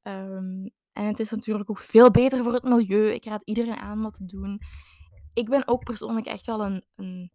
[0.04, 3.14] Um, en het is natuurlijk ook veel beter voor het milieu.
[3.14, 4.62] Ik raad iedereen aan wat te doen.
[5.34, 6.86] Ik ben ook persoonlijk echt wel een...
[6.96, 7.32] een...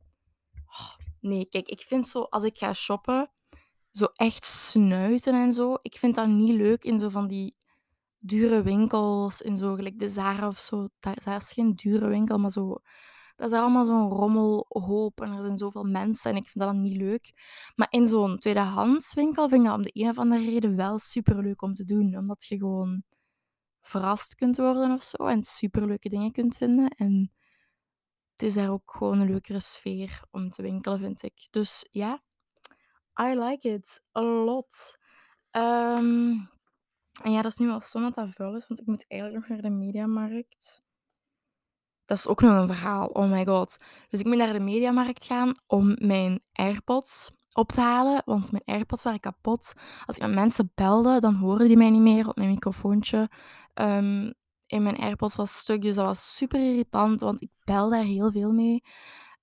[0.66, 3.30] Oh, nee, kijk, ik vind zo, als ik ga shoppen,
[3.90, 5.76] zo echt snuiten en zo.
[5.82, 7.56] Ik vind dat niet leuk in zo van die
[8.18, 10.88] dure winkels in zo, gelijk de Zara of zo.
[11.00, 12.76] Dat, is geen dure winkel, maar zo...
[13.36, 16.80] Dat is allemaal zo'n rommelhoop en er zijn zoveel mensen en ik vind dat dan
[16.80, 17.32] niet leuk.
[17.76, 21.62] Maar in zo'n tweedehandswinkel vind ik dat om de een of andere reden wel superleuk
[21.62, 22.16] om te doen.
[22.16, 23.02] Omdat je gewoon
[23.80, 26.88] verrast kunt worden of zo en superleuke dingen kunt vinden.
[26.88, 27.32] En
[28.38, 31.46] het is daar ook gewoon een leukere sfeer om te winkelen, vind ik.
[31.50, 32.22] Dus ja,
[33.20, 34.98] I like it a lot.
[35.50, 36.30] Ehm,
[37.22, 39.70] en ja, dat is nu wel zo dat is, want ik moet eigenlijk nog naar
[39.70, 40.82] de mediamarkt.
[42.04, 43.78] Dat is ook nog een verhaal, oh my god.
[44.08, 48.64] Dus ik moet naar de mediamarkt gaan om mijn AirPods op te halen, want mijn
[48.64, 49.72] AirPods waren kapot.
[50.06, 53.30] Als ik met mensen belde, dan hoorden die mij niet meer, want mijn microfoontje
[53.74, 54.34] um,
[54.68, 55.82] in mijn AirPods was stuk.
[55.82, 58.82] Dus dat was super irritant, want ik bel daar heel veel mee.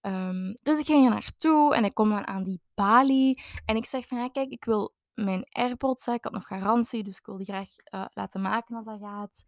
[0.01, 3.43] Um, dus ik ging er naartoe en ik kom dan aan die balie.
[3.65, 7.17] En ik zeg van, ja, kijk, ik wil mijn AirPods, ik had nog garantie, dus
[7.17, 9.45] ik wil die graag uh, laten maken als dat gaat.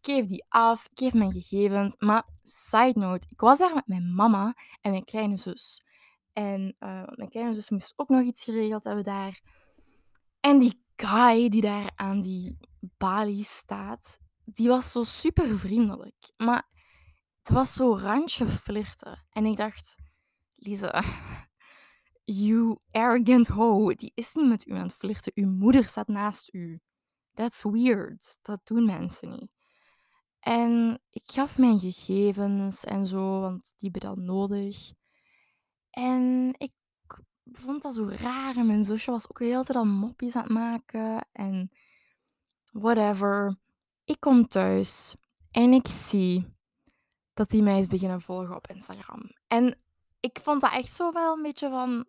[0.00, 1.96] Ik geef die af, ik geef mijn gegevens.
[1.98, 5.84] Maar, side note, ik was daar met mijn mama en mijn kleine zus.
[6.32, 9.40] En uh, mijn kleine zus moest ook nog iets geregeld hebben daar.
[10.40, 14.18] En die guy die daar aan die balie staat,
[14.58, 16.32] die was zo super vriendelijk.
[16.36, 16.68] Maar
[17.38, 19.26] het was zo randje flirten.
[19.30, 19.96] En ik dacht,
[20.54, 21.02] Lisa,
[22.24, 25.32] you arrogant hoe, die is niet met u aan het flirten.
[25.34, 26.80] Uw moeder staat naast u.
[27.34, 28.38] That's weird.
[28.42, 29.50] Dat doen mensen niet.
[30.40, 34.92] En ik gaf mijn gegevens en zo, want die hebben dat nodig.
[35.90, 36.72] En ik
[37.44, 38.56] vond dat zo raar.
[38.56, 41.28] En mijn zusje was ook de hele tijd al mopjes aan het maken.
[41.32, 41.70] En
[42.72, 43.58] whatever.
[44.08, 45.16] Ik kom thuis
[45.50, 46.56] en ik zie
[47.34, 49.30] dat hij mij is beginnen volgen op Instagram.
[49.48, 49.78] En
[50.20, 52.06] ik vond dat echt zo wel een beetje van...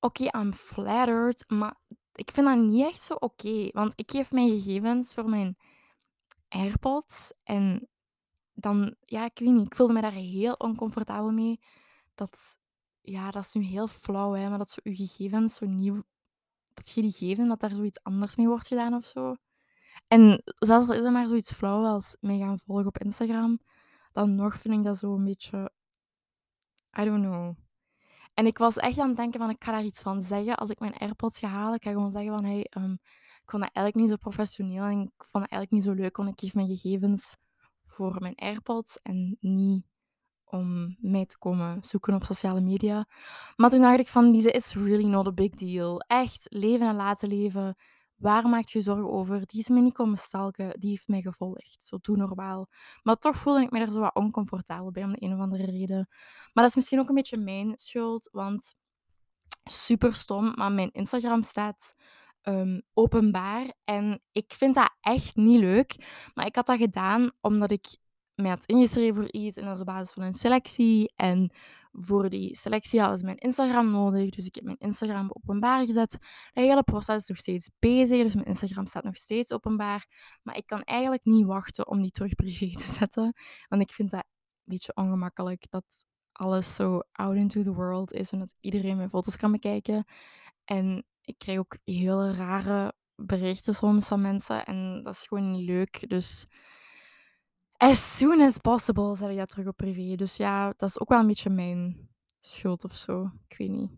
[0.00, 1.76] Oké, okay, I'm flattered, maar
[2.12, 3.68] ik vind dat niet echt zo oké.
[3.72, 5.56] want ik geef mijn gegevens voor mijn
[6.48, 7.88] AirPods en
[8.52, 11.60] dan, ja, ik weet niet, ik voelde me daar heel oncomfortabel mee.
[12.14, 12.56] Dat,
[13.00, 16.02] ja, dat is nu heel flauw, hè, maar dat zo je gegevens zo nieuw,
[16.74, 19.36] dat je die geven, dat daar zoiets anders mee wordt gedaan of zo.
[20.10, 23.60] En zelfs is er maar zoiets flauw als mij gaan volgen op Instagram,
[24.12, 25.70] dan nog vind ik dat zo een beetje...
[27.00, 27.54] I don't know.
[28.34, 30.56] En ik was echt aan het denken van, ik ga daar iets van zeggen.
[30.56, 32.92] Als ik mijn AirPods ga halen, ik ga gewoon zeggen van, hey, um,
[33.42, 36.16] ik vond dat eigenlijk niet zo professioneel en ik vond het eigenlijk niet zo leuk,
[36.16, 37.36] want ik geef mijn gegevens
[37.86, 39.86] voor mijn AirPods en niet
[40.44, 43.06] om mij te komen zoeken op sociale media.
[43.56, 46.00] Maar toen dacht ik van, Lise, it's really not a big deal.
[46.00, 47.76] Echt, leven en laten leven.
[48.20, 49.46] Waar maakt je zorgen over?
[49.46, 51.82] Die is me niet komen stalken, die heeft mij gevolgd.
[51.82, 52.68] Zo doe normaal.
[53.02, 55.64] Maar toch voelde ik me er zo wat oncomfortabel bij om de een of andere
[55.64, 56.08] reden.
[56.52, 58.74] Maar dat is misschien ook een beetje mijn schuld, want
[59.64, 61.94] super stom, maar mijn Instagram staat
[62.42, 63.72] um, openbaar.
[63.84, 65.96] En ik vind dat echt niet leuk.
[66.34, 67.96] Maar ik had dat gedaan omdat ik
[68.34, 71.12] mij had ingeschreven voor iets en dat is op basis van een selectie.
[71.16, 71.52] En
[71.92, 74.30] voor die selectie hadden ze mijn Instagram nodig.
[74.30, 76.12] Dus ik heb mijn Instagram openbaar gezet.
[76.12, 76.20] Het
[76.52, 80.06] hele proces is nog steeds bezig, dus mijn Instagram staat nog steeds openbaar.
[80.42, 83.34] Maar ik kan eigenlijk niet wachten om die terug privé te zetten.
[83.68, 85.84] Want ik vind dat een beetje ongemakkelijk dat
[86.32, 90.04] alles zo out into the world is en dat iedereen mijn foto's kan bekijken.
[90.64, 95.66] En ik krijg ook hele rare berichten soms van mensen en dat is gewoon niet
[95.66, 96.08] leuk.
[96.08, 96.46] Dus
[97.82, 100.14] as soon as possible zet ik dat terug op privé.
[100.14, 102.08] Dus ja, dat is ook wel een beetje mijn
[102.40, 103.30] schuld of zo.
[103.48, 103.90] Ik weet niet.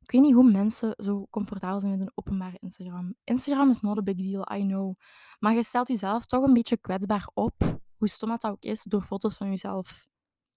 [0.00, 3.14] Ik weet niet hoe mensen zo comfortabel zijn met een openbare Instagram.
[3.24, 4.94] Instagram is not a big deal, I know.
[5.38, 9.02] Maar je stelt jezelf toch een beetje kwetsbaar op, hoe stom dat ook is, door
[9.02, 10.06] foto's van jezelf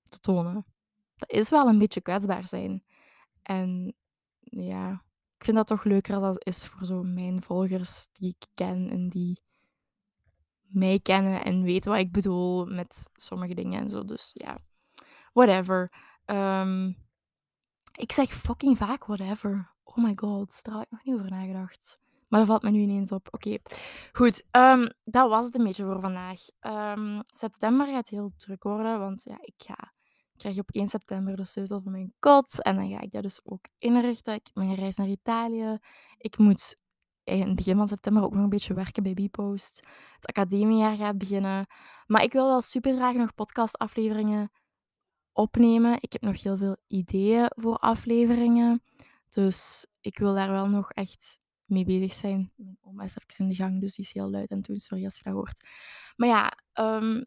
[0.03, 0.65] te tonen.
[1.15, 2.83] Dat is wel een beetje kwetsbaar zijn.
[3.41, 3.95] En
[4.39, 4.91] ja,
[5.37, 9.09] ik vind dat toch leuker dat is voor zo mijn volgers die ik ken en
[9.09, 9.41] die
[10.67, 14.03] mij kennen en weten wat ik bedoel met sommige dingen en zo.
[14.03, 14.57] Dus ja,
[15.33, 15.91] whatever.
[16.25, 16.97] Um,
[17.91, 19.75] ik zeg fucking vaak whatever.
[19.83, 21.99] Oh my god, daar had ik nog niet over nagedacht.
[22.27, 23.27] Maar dat valt me nu ineens op.
[23.31, 23.57] Oké,
[24.13, 24.43] goed.
[24.51, 26.39] Um, dat was het een beetje voor vandaag.
[26.61, 29.91] Um, september gaat heel druk worden, want ja, ik ga
[30.37, 32.61] krijg op 1 september de sleutel van mijn kot.
[32.61, 34.33] En dan ga ik dat dus ook inrichten.
[34.33, 35.77] Ik heb mijn reis naar Italië.
[36.17, 36.77] Ik moet
[37.27, 39.87] in het begin van september ook nog een beetje werken bij Bpost.
[40.15, 41.65] Het academiejaar gaat beginnen.
[42.05, 44.51] Maar ik wil wel super graag nog podcastafleveringen
[45.31, 45.97] opnemen.
[45.99, 48.83] Ik heb nog heel veel ideeën voor afleveringen.
[49.29, 52.51] Dus ik wil daar wel nog echt mee bezig zijn.
[52.55, 54.79] Mijn oma is even in de gang, dus die is heel luid en toen.
[54.79, 55.67] Sorry als je dat hoort.
[56.15, 57.25] Maar ja, um,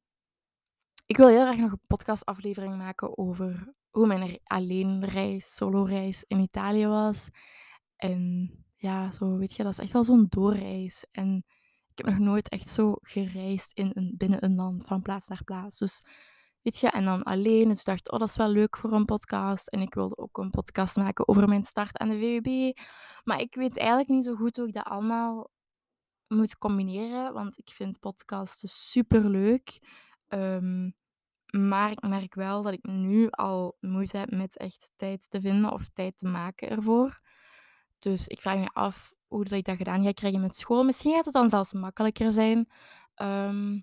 [1.07, 6.87] ik wil heel graag nog een podcastaflevering maken over hoe mijn alleenreis, solo-reis in Italië
[6.87, 7.29] was.
[7.97, 11.05] En ja, zo weet je, dat is echt wel zo'n doorreis.
[11.13, 11.45] En
[11.95, 15.45] ik heb nog nooit echt zo gereisd in een, binnen een land, van plaats naar
[15.45, 15.79] plaats.
[15.79, 16.03] Dus
[16.63, 17.69] weet je, en dan alleen.
[17.69, 19.69] Dus ik dacht, oh, dat is wel leuk voor een podcast.
[19.69, 22.79] En ik wilde ook een podcast maken over mijn start aan de VUB.
[23.25, 25.51] Maar ik weet eigenlijk niet zo goed hoe ik dat allemaal
[26.29, 27.33] moet combineren.
[27.33, 29.81] Want ik vind podcasten super leuk.
[30.29, 30.95] Um,
[31.51, 35.73] maar ik merk wel dat ik nu al moeite heb met echt tijd te vinden
[35.73, 37.21] of tijd te maken ervoor.
[38.01, 40.85] Dus ik vraag me af hoe dat ik dat gedaan ga krijgen met school.
[40.85, 42.69] Misschien gaat het dan zelfs makkelijker zijn.
[43.15, 43.81] Ehm,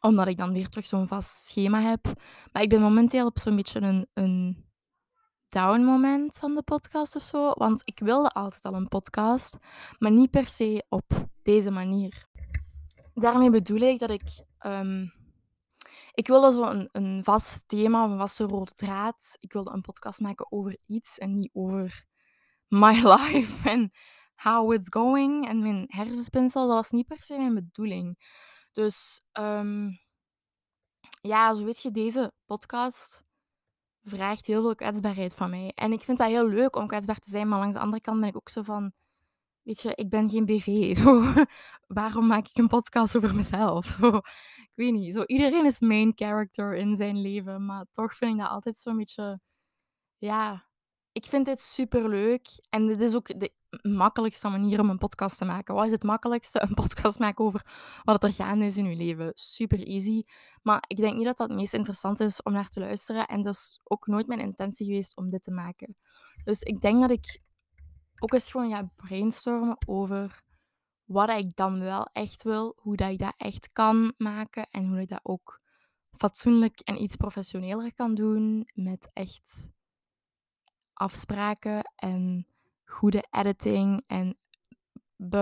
[0.00, 2.04] omdat ik dan weer terug zo'n vast schema heb.
[2.52, 4.64] Maar ik ben momenteel op zo'n beetje een, een
[5.48, 7.52] down moment van de podcast of zo.
[7.52, 9.56] Want ik wilde altijd al een podcast,
[9.98, 12.26] maar niet per se op deze manier.
[13.14, 14.22] Daarmee bedoel ik dat ik.
[14.66, 15.12] Um,
[16.12, 19.36] ik wilde zo een, een vast thema of een vaste rode draad.
[19.40, 22.04] Ik wilde een podcast maken over iets en niet over
[22.68, 23.90] my life en
[24.34, 26.66] how it's going en mijn hersenspinsel.
[26.66, 28.18] Dat was niet per se mijn bedoeling.
[28.72, 29.98] Dus um,
[31.20, 33.24] ja, zo weet je, deze podcast
[34.02, 35.72] vraagt heel veel kwetsbaarheid van mij.
[35.74, 38.20] En ik vind dat heel leuk om kwetsbaar te zijn, maar langs de andere kant
[38.20, 38.92] ben ik ook zo van,
[39.62, 40.66] weet je, ik ben geen BV.
[41.02, 41.22] Zo,
[41.86, 43.86] waarom maak ik een podcast over mezelf?
[43.86, 44.16] Zo,
[44.56, 45.14] ik weet niet.
[45.14, 48.96] Zo, iedereen is main character in zijn leven, maar toch vind ik dat altijd zo'n
[48.96, 49.40] beetje,
[50.18, 50.65] ja,
[51.16, 52.48] ik vind dit super leuk.
[52.68, 53.52] En dit is ook de
[53.82, 55.74] makkelijkste manier om een podcast te maken.
[55.74, 56.62] Wat is het makkelijkste?
[56.68, 57.66] Een podcast maken over
[58.04, 59.30] wat er gaande is in je leven.
[59.34, 60.22] Super easy.
[60.62, 63.26] Maar ik denk niet dat dat het meest interessant is om naar te luisteren.
[63.26, 65.96] En dat is ook nooit mijn intentie geweest om dit te maken.
[66.44, 67.40] Dus ik denk dat ik
[68.18, 70.42] ook eens gewoon ga brainstormen over
[71.04, 72.76] wat ik dan wel echt wil.
[72.76, 74.66] Hoe dat ik dat echt kan maken.
[74.70, 75.60] En hoe ik dat ook
[76.10, 78.70] fatsoenlijk en iets professioneler kan doen.
[78.74, 79.74] Met echt
[80.96, 82.46] afspraken en
[82.84, 84.02] goede editing.
[84.06, 84.36] En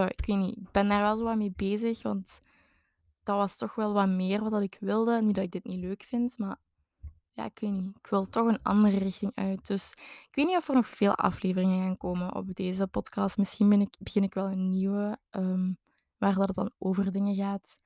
[0.08, 2.40] ik weet niet, ik ben daar wel zo wat mee bezig, want
[3.22, 5.22] dat was toch wel wat meer wat ik wilde.
[5.22, 6.56] Niet dat ik dit niet leuk vind, maar
[7.32, 7.96] ja, ik weet niet.
[7.96, 9.66] Ik wil toch een andere richting uit.
[9.66, 9.92] Dus
[10.28, 13.38] ik weet niet of er nog veel afleveringen gaan komen op deze podcast.
[13.38, 15.78] Misschien begin ik wel een nieuwe, um,
[16.18, 17.78] waar dat het dan over dingen gaat.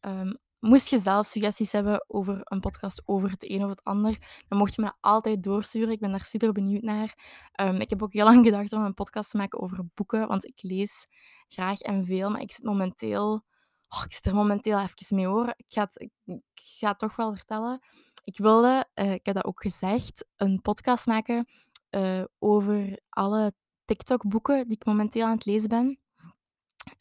[0.00, 4.42] Um, Moest je zelf suggesties hebben over een podcast over het een of het ander,
[4.48, 5.90] dan mocht je me altijd doorsturen.
[5.90, 7.18] Ik ben daar super benieuwd naar.
[7.60, 10.46] Um, ik heb ook heel lang gedacht om een podcast te maken over boeken, want
[10.46, 11.06] ik lees
[11.48, 13.44] graag en veel, maar ik zit momenteel...
[13.88, 15.48] Oh, ik zit er momenteel even mee hoor.
[15.56, 17.80] Ik ga het, ik, ga toch wel vertellen.
[18.24, 21.46] Ik wilde, uh, ik heb dat ook gezegd, een podcast maken
[21.90, 23.52] uh, over alle
[23.84, 25.98] TikTok-boeken die ik momenteel aan het lezen ben.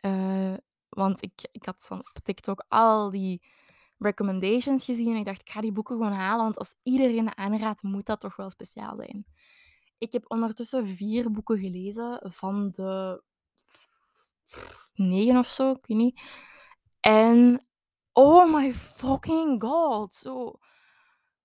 [0.05, 0.53] Uh,
[0.89, 3.41] want ik, ik had dan op TikTok al die
[3.97, 5.11] recommendations gezien.
[5.11, 6.43] En ik dacht, ik ga die boeken gewoon halen.
[6.43, 9.25] Want als iedereen de aanraadt, moet dat toch wel speciaal zijn.
[9.97, 13.23] Ik heb ondertussen vier boeken gelezen van de
[14.93, 16.21] negen of zo, ik weet niet.
[16.99, 17.65] En
[18.11, 20.15] oh my fucking god.
[20.15, 20.59] Zo.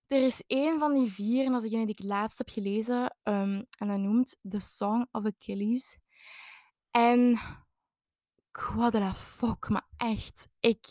[0.07, 3.17] Er is één van die vier, en dat is degene die ik laatst heb gelezen.
[3.23, 5.99] Um, en dat noemt The Song of Achilles.
[6.91, 7.39] En
[8.59, 10.49] what the fuck, maar echt.
[10.61, 10.87] Ik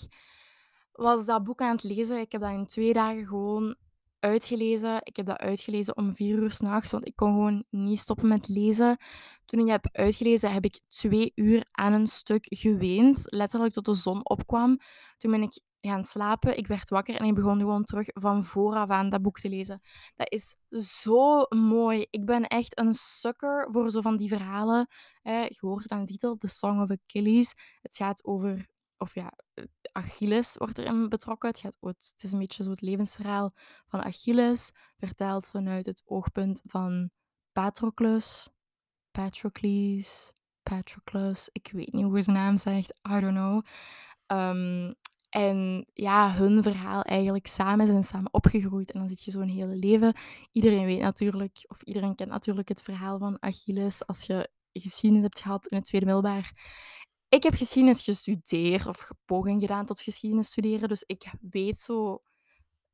[0.92, 2.20] was dat boek aan het lezen.
[2.20, 3.76] Ik heb dat in twee dagen gewoon
[4.20, 5.00] uitgelezen.
[5.04, 8.48] Ik heb dat uitgelezen om vier uur s'nachts, want ik kon gewoon niet stoppen met
[8.48, 8.98] lezen.
[9.46, 13.24] Toen ik dat heb uitgelezen, heb ik twee uur aan een stuk geweend.
[13.26, 14.80] Letterlijk tot de zon opkwam.
[15.18, 16.58] Toen ben ik gaan slapen.
[16.58, 19.82] Ik werd wakker en ik begon gewoon terug van vooraf aan dat boek te lezen.
[20.16, 20.58] Dat is
[21.00, 22.06] zo mooi.
[22.10, 24.88] Ik ben echt een sucker voor zo van die verhalen.
[25.22, 27.54] Eh, je hoort het aan de titel, The Song of Achilles.
[27.82, 28.68] Het gaat over,
[28.98, 29.34] of ja,
[29.92, 31.50] Achilles wordt erin betrokken.
[31.50, 33.52] Het, gaat, het is een beetje zo het levensverhaal
[33.88, 37.10] van Achilles, verteld vanuit het oogpunt van
[37.52, 38.50] Patroclus.
[39.12, 40.32] Patrocles,
[40.64, 43.62] Patroclus, ik weet niet hoe zijn naam zegt, I don't know.
[44.28, 44.96] Um,
[45.32, 48.92] en ja, hun verhaal eigenlijk samen zijn samen opgegroeid.
[48.92, 50.16] En dan zit je zo'n hele leven.
[50.52, 55.40] Iedereen weet natuurlijk, of iedereen kent natuurlijk het verhaal van Achilles als je geschiedenis hebt
[55.40, 56.54] gehad in het tweede middelbaar.
[57.30, 60.90] Ik heb geschiedenis gestudeerd of poging gedaan tot geschiedenis studeren.
[60.90, 62.22] Dus ik weet zo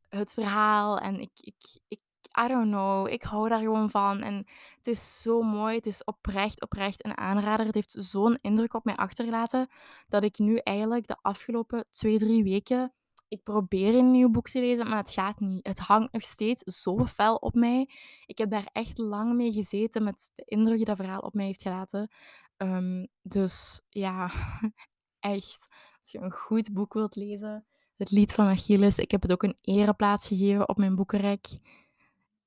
[0.08, 2.00] het verhaal en ik, ik, ik
[2.40, 3.08] I don't know.
[3.08, 4.22] Ik hou daar gewoon van.
[4.22, 4.36] En
[4.78, 5.76] het is zo mooi.
[5.76, 7.66] Het is oprecht, oprecht een aanrader.
[7.66, 9.70] Het heeft zo'n indruk op mij achtergelaten
[10.08, 12.94] dat ik nu eigenlijk de afgelopen twee, drie weken.
[13.28, 15.68] Ik probeer een nieuw boek te lezen, maar het gaat niet.
[15.68, 17.90] Het hangt nog steeds zo fel op mij.
[18.26, 21.46] Ik heb daar echt lang mee gezeten met de indruk die dat verhaal op mij
[21.46, 22.12] heeft gelaten.
[22.58, 24.32] Um, dus ja,
[25.20, 25.68] echt.
[26.00, 27.66] Als je een goed boek wilt lezen,
[27.96, 28.98] het lied van Achilles.
[28.98, 31.48] Ik heb het ook een ereplaats gegeven op mijn boekenrek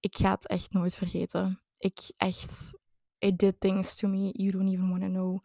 [0.00, 1.62] ik ga het echt nooit vergeten.
[1.78, 2.78] Ik echt,
[3.18, 5.38] it did things to me you don't even want to know.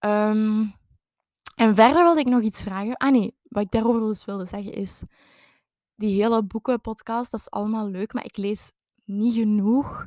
[0.00, 0.74] Um,
[1.54, 2.96] en verder wilde ik nog iets vragen.
[2.96, 5.02] Ah nee, wat ik daarover dus wilde zeggen is,
[5.94, 8.72] die hele boekenpodcast, dat is allemaal leuk, maar ik lees
[9.04, 10.06] niet genoeg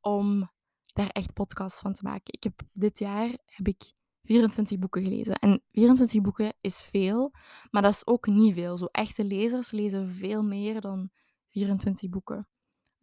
[0.00, 0.50] om
[0.86, 2.32] daar echt podcasts van te maken.
[2.34, 3.92] Ik heb dit jaar heb ik
[4.22, 5.34] 24 boeken gelezen.
[5.34, 7.32] En 24 boeken is veel,
[7.70, 8.76] maar dat is ook niet veel.
[8.76, 11.10] Zo echte lezers lezen veel meer dan
[11.50, 12.48] 24 boeken.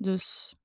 [0.01, 0.55] Dus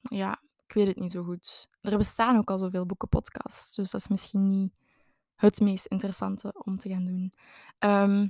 [0.00, 1.68] ja, Ik weet het niet zo goed.
[1.80, 4.72] Er bestaan ook al zoveel boekenpodcasts, dus dat is misschien niet
[5.34, 7.32] het meest interessante om te gaan doen.
[7.78, 8.28] Ehm,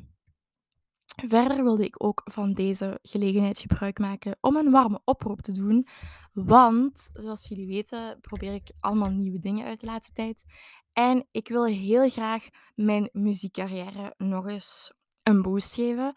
[1.27, 5.87] verder wilde ik ook van deze gelegenheid gebruik maken om een warme oproep te doen.
[6.33, 10.45] Want, zoals jullie weten, probeer ik allemaal nieuwe dingen uit de laatste tijd.
[10.93, 14.93] En ik wil heel graag mijn muziekcarrière nog eens
[15.23, 16.13] een boost geven.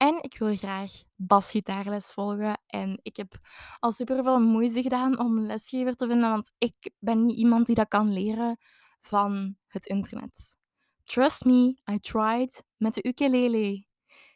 [0.00, 2.60] En ik wil graag basgitaarles volgen.
[2.66, 3.38] En ik heb
[3.78, 7.66] al super veel moeite gedaan om een lesgever te vinden, want ik ben niet iemand
[7.66, 8.56] die dat kan leren
[9.00, 10.56] van het internet.
[11.04, 13.84] Trust me, I tried met de ukulele.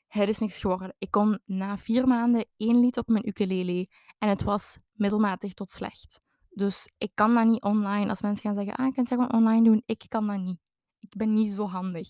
[0.06, 0.94] Het is niks geworden.
[0.98, 3.88] Ik kon na vier maanden één lied op mijn ukulele
[4.18, 6.20] en het was middelmatig tot slecht.
[6.50, 8.08] Dus ik kan dat niet online.
[8.08, 10.58] Als mensen gaan zeggen, ah, ik kan het gewoon online doen, ik kan dat niet.
[10.98, 12.08] Ik ben niet zo handig.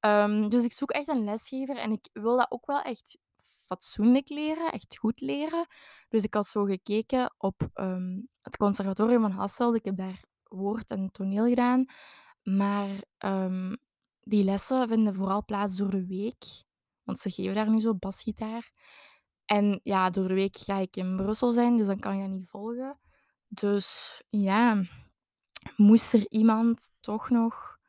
[0.00, 3.18] Ehm, dus ik zoek echt een lesgever en ik wil dat ook wel echt
[3.66, 5.66] fatsoenlijk leren, echt goed leren.
[6.08, 9.76] Dus ik had zo gekeken op ehm, het conservatorium van Hasselt.
[9.76, 11.84] Ik heb daar woord en toneel gedaan.
[12.42, 13.76] Maar ehm,
[14.20, 16.44] die lessen vinden vooral plaats door de week.
[17.02, 18.72] Want ze geven daar nu zo basgitaar.
[19.44, 22.28] En ja, door de week ga ik in Brussel zijn, dus dan kan ik dat
[22.28, 23.00] niet volgen.
[23.48, 24.82] Dus ja,
[25.76, 27.79] moest er iemand toch nog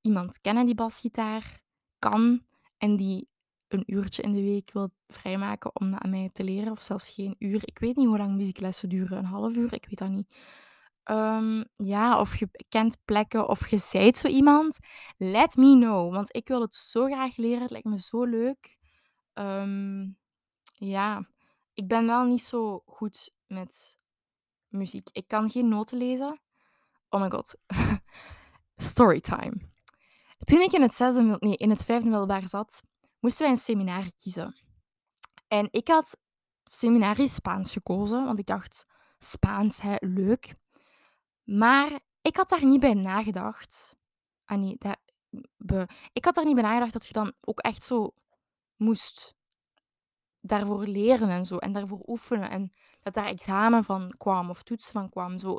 [0.00, 1.60] iemand kennen die basgitaar
[1.98, 2.44] kan
[2.78, 3.28] en die
[3.68, 7.08] een uurtje in de week wil vrijmaken om dat aan mij te leren, of zelfs
[7.08, 7.60] geen uur.
[7.64, 10.36] Ik weet niet hoe lang muzieklessen duren, een half uur, ik weet dat niet.
[11.02, 14.78] Ehm, ja, of je kent plekken of je zijt zo iemand,
[15.16, 17.60] let me know, want ik wil het zo graag leren.
[17.60, 18.78] Het lijkt me zo leuk.
[19.32, 20.08] Ehm,
[20.74, 21.28] ja,
[21.72, 23.98] ik ben wel niet zo goed met
[24.68, 25.08] muziek.
[25.12, 26.40] Ik kan geen noten lezen.
[27.08, 27.56] Oh my god.
[28.76, 29.70] Storytime.
[30.38, 32.82] Toen ik in het, zesde, nee, in het vijfde middelbaar zat,
[33.20, 34.56] moesten wij een seminar kiezen.
[35.48, 36.16] En ik had
[36.64, 38.86] seminarie Spaans gekozen, want ik dacht,
[39.18, 40.54] Spaans, hè, leuk.
[41.44, 43.96] Maar ik had daar niet bij nagedacht.
[44.44, 44.78] Ah nee,
[46.12, 48.14] ik had daar niet bij nagedacht dat je dan ook echt zo
[48.76, 49.36] moest
[50.40, 51.56] daarvoor leren en zo.
[51.56, 52.50] En daarvoor oefenen.
[52.50, 52.72] En
[53.02, 55.38] dat daar examen van kwam of toetsen van kwam.
[55.38, 55.58] Zo.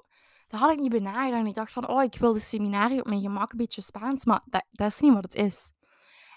[0.49, 1.45] Daar had ik niet nagedacht.
[1.45, 4.25] Ik dacht van, oh, ik wil de seminarie op mijn gemak een beetje Spaans.
[4.25, 5.71] Maar dat, dat is niet wat het is.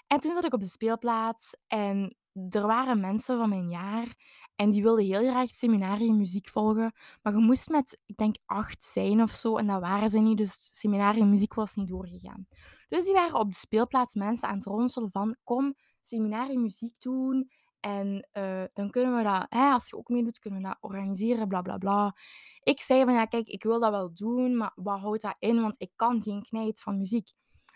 [0.07, 2.17] En toen zat ik op de speelplaats en
[2.49, 4.15] er waren mensen van mijn jaar
[4.55, 6.93] en die wilden heel graag het seminarium muziek volgen.
[7.21, 9.57] Maar je moest met, ik denk, acht zijn of zo.
[9.57, 12.47] En dat waren ze niet, dus seminarium muziek was niet doorgegaan.
[12.89, 17.49] Dus die waren op de speelplaats mensen aan het ronselen van, kom, seminarium muziek doen.
[17.83, 21.47] En uh, dan kunnen we dat, hè, als je ook meedoet, kunnen we dat organiseren,
[21.47, 22.15] bla bla bla.
[22.63, 25.61] Ik zei van ja, kijk, ik wil dat wel doen, maar wat houdt dat in?
[25.61, 27.29] Want ik kan geen knijt van muziek.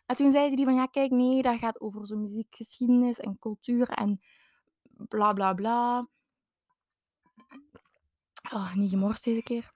[0.06, 3.90] En toen zeiden die van ja, kijk, nee, dat gaat over zo'n muziekgeschiedenis en cultuur
[3.90, 4.20] en
[5.08, 6.08] bla bla bla.
[8.54, 9.76] Oh, niet gemorst deze keer.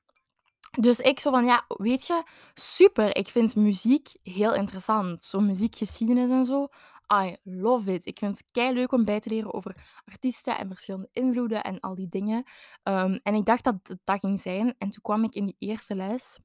[0.80, 2.24] Dus ik zo van, ja, weet je,
[2.54, 3.16] super.
[3.16, 5.24] Ik vind muziek heel interessant.
[5.24, 6.68] Zo muziekgeschiedenis en zo.
[7.14, 8.06] I love it.
[8.06, 11.80] Ik vind het kei leuk om bij te leren over artiesten en verschillende invloeden en
[11.80, 12.44] al die dingen.
[12.84, 14.76] Um, en ik dacht dat het dat ging zijn.
[14.78, 16.40] En toen kwam ik in die eerste les.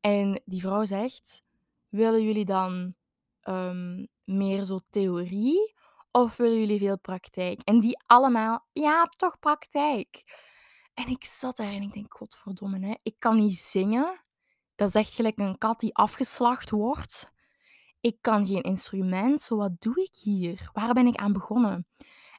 [0.00, 1.42] En die vrouw zegt:
[1.88, 2.94] Willen jullie dan
[3.48, 5.74] um, meer zo theorie
[6.10, 7.60] of willen jullie veel praktijk?
[7.62, 10.22] En die allemaal: Ja, toch praktijk.
[10.94, 14.20] En ik zat daar en ik denk: Godverdomme, hè, ik kan niet zingen.
[14.74, 17.32] Dat is echt gelijk een kat die afgeslacht wordt.
[18.02, 20.70] Ik kan geen instrument, zo wat doe ik hier?
[20.72, 21.86] Waar ben ik aan begonnen?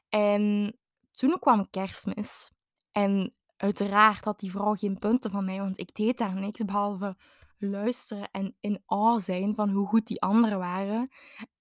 [0.08, 0.76] En
[1.10, 2.50] toen kwam kerstmis.
[2.92, 7.16] En uiteraard had die vrouw geen punten van mij, want ik deed daar niks behalve
[7.58, 11.08] luisteren en in awe zijn van hoe goed die anderen waren.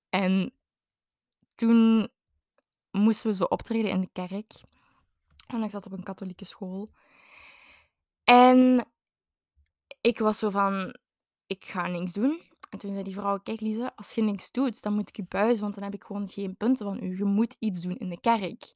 [0.09, 0.53] En
[1.55, 2.09] toen
[2.91, 4.51] moesten we zo optreden in de kerk.
[5.47, 6.91] En ik zat op een katholieke school.
[8.23, 8.85] En
[10.01, 10.95] ik was zo van,
[11.47, 12.41] ik ga niks doen.
[12.73, 15.25] En toen zei die vrouw, kijk Lise, als je niks doet, dan moet ik je
[15.27, 17.17] buizen, want dan heb ik gewoon geen punten van u.
[17.17, 18.73] Je moet iets doen in de kerk.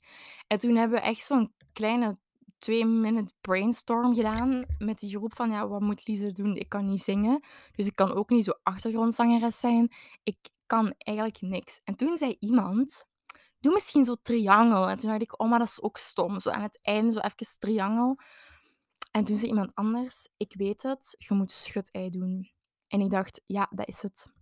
[0.47, 2.17] En toen hebben we echt zo'n kleine
[2.57, 6.55] twee-minute brainstorm gedaan met die groep van, ja, wat moet Lise doen?
[6.55, 7.43] Ik kan niet zingen,
[7.75, 9.91] dus ik kan ook niet zo achtergrondzangeres zijn.
[10.23, 11.81] Ik kan eigenlijk niks.
[11.83, 13.07] En toen zei iemand,
[13.59, 14.89] doe misschien zo triangel.
[14.89, 16.39] En toen dacht ik, oh, maar dat is ook stom.
[16.39, 18.19] Zo aan het einde zo even triangel.
[19.11, 22.55] En toen zei iemand anders, ik weet het, je moet schutei doen.
[22.88, 24.35] En ik dacht, ja, dat is het.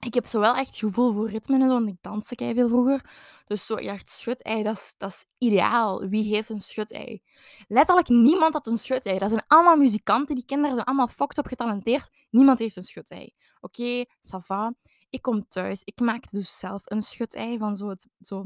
[0.00, 3.10] Ik heb zo wel echt gevoel voor ritme en want ik danste kei veel vroeger.
[3.44, 6.08] Dus zo, ik dacht, schutei, dat is, dat is ideaal.
[6.08, 7.22] Wie heeft een schutei?
[7.68, 9.18] Letterlijk niemand had een schutei.
[9.18, 12.10] Dat zijn allemaal muzikanten, die kinderen zijn allemaal fokt op getalenteerd.
[12.30, 13.34] Niemand heeft een schutei.
[13.60, 14.74] Oké, okay, ça va.
[15.10, 15.82] Ik kom thuis.
[15.82, 18.44] Ik maakte dus zelf een schutei van zo'n zo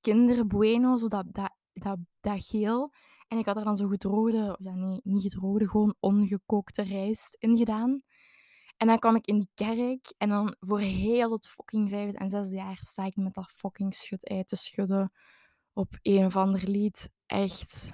[0.00, 2.92] kinderbueno, zo dat, dat, dat, dat geel.
[3.28, 7.56] En ik had er dan zo gedroogde ja nee, niet gedroogde, gewoon ongekookte rijst in
[7.56, 8.02] gedaan.
[8.76, 12.28] En dan kwam ik in die kerk en dan voor heel het fucking vijfde en
[12.28, 15.12] zesde jaar sta ik met dat fucking schut-ei te schudden
[15.72, 17.10] op een of ander lied.
[17.26, 17.90] Echt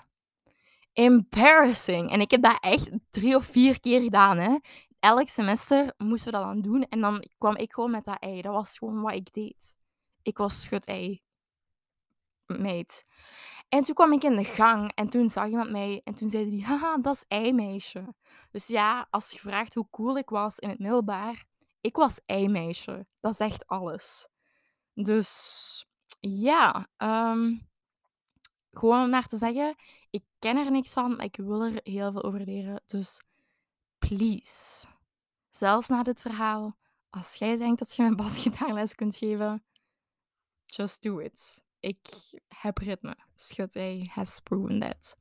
[0.93, 2.11] embarrassing.
[2.11, 4.59] En ik heb dat echt 3 of 4 keer gedaan, hè.
[4.99, 8.43] Elk semester moesten we dat dan doen en dan kwam ik gewoon met dat ei.
[8.43, 9.77] Dat was gewoon wat ik deed.
[10.23, 11.23] Ik was schut-ei
[12.47, 13.05] meid.
[13.73, 16.51] En toen kwam ik in de gang en toen zag iemand mij en toen zei
[16.51, 18.15] hij: "Haha, dat is ei-meisje."
[18.51, 21.45] Dus ja, als je vraagt hoe cool ik was in het middelbaar,
[21.81, 23.07] ik was ei-meisje.
[23.21, 24.29] Dat zegt alles.
[24.95, 25.87] Dus
[26.21, 27.59] ja, ehm,
[28.71, 29.75] gewoon om maar te zeggen,
[30.11, 32.83] ik ken er niks van, maar ik wil er heel veel over leren.
[32.87, 33.23] Dus
[33.99, 34.87] please,
[35.51, 36.77] zelfs na dit verhaal,
[37.11, 39.65] als jij denkt dat je me basgitaarles kunt geven,
[40.67, 41.65] just do it.
[41.83, 41.99] Ik
[42.49, 43.17] heb ritme.
[43.35, 45.17] Schut-ei has proven that.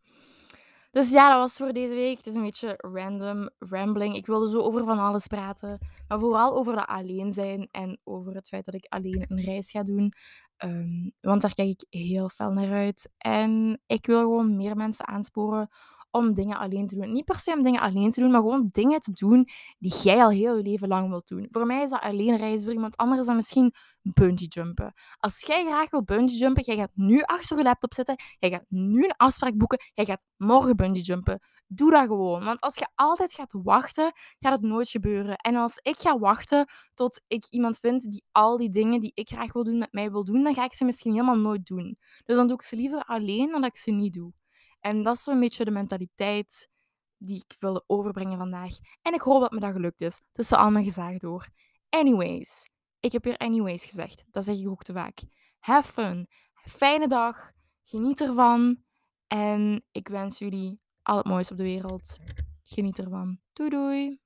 [0.91, 2.17] Dus ja, dat was voor deze week.
[2.17, 4.15] Het is een beetje random rambling.
[4.15, 8.35] Ik wilde zo over van alles praten, maar vooral over dat alleen zijn en over
[8.35, 10.11] het feit dat ik alleen een reis ga doen.
[10.57, 13.11] Ehm, want daar kijk ik heel fel naar uit.
[13.17, 15.69] En ik wil gewoon meer mensen aansporen
[16.11, 17.11] om dingen alleen te doen.
[17.11, 19.47] Niet per se om dingen alleen te doen, maar gewoon dingen te doen
[19.79, 21.47] die jij al heel je leven lang wilt doen.
[21.49, 24.93] Voor mij is dat alleen reizen, voor iemand anders is dat misschien bungee jumpen.
[25.17, 28.65] Als jij graag wil bungee jumpen, jij gaat nu achter je laptop zitten, jij gaat
[28.67, 31.39] nu een afspraak boeken, jij gaat morgen bungee jumpen.
[31.67, 32.43] Doe dat gewoon.
[32.43, 35.35] Want als je altijd gaat wachten, gaat het nooit gebeuren.
[35.35, 39.29] En als ik ga wachten tot ik iemand vind die al die dingen die ik
[39.29, 41.97] graag wil doen met mij wil doen, dan ga ik ze misschien helemaal nooit doen.
[42.25, 44.33] Dus dan doe ik ze liever alleen dan dat ik ze niet doe.
[44.81, 46.69] En dat is zo'n beetje de mentaliteit
[47.17, 48.75] die ik wilde overbrengen vandaag.
[49.01, 51.49] En ik hoop dat me dat gelukt is, tussen al mijn gezaag door.
[51.89, 52.65] Anyways,
[52.99, 54.23] ik heb weer anyways gezegd.
[54.27, 55.19] Dat zeg ik ook te vaak.
[55.59, 56.27] Have fun.
[56.53, 57.51] Fijne dag.
[57.83, 58.83] Geniet ervan.
[59.27, 62.17] En ik wens jullie al het moois op de wereld.
[62.63, 63.39] Geniet ervan.
[63.53, 64.19] Doei doei.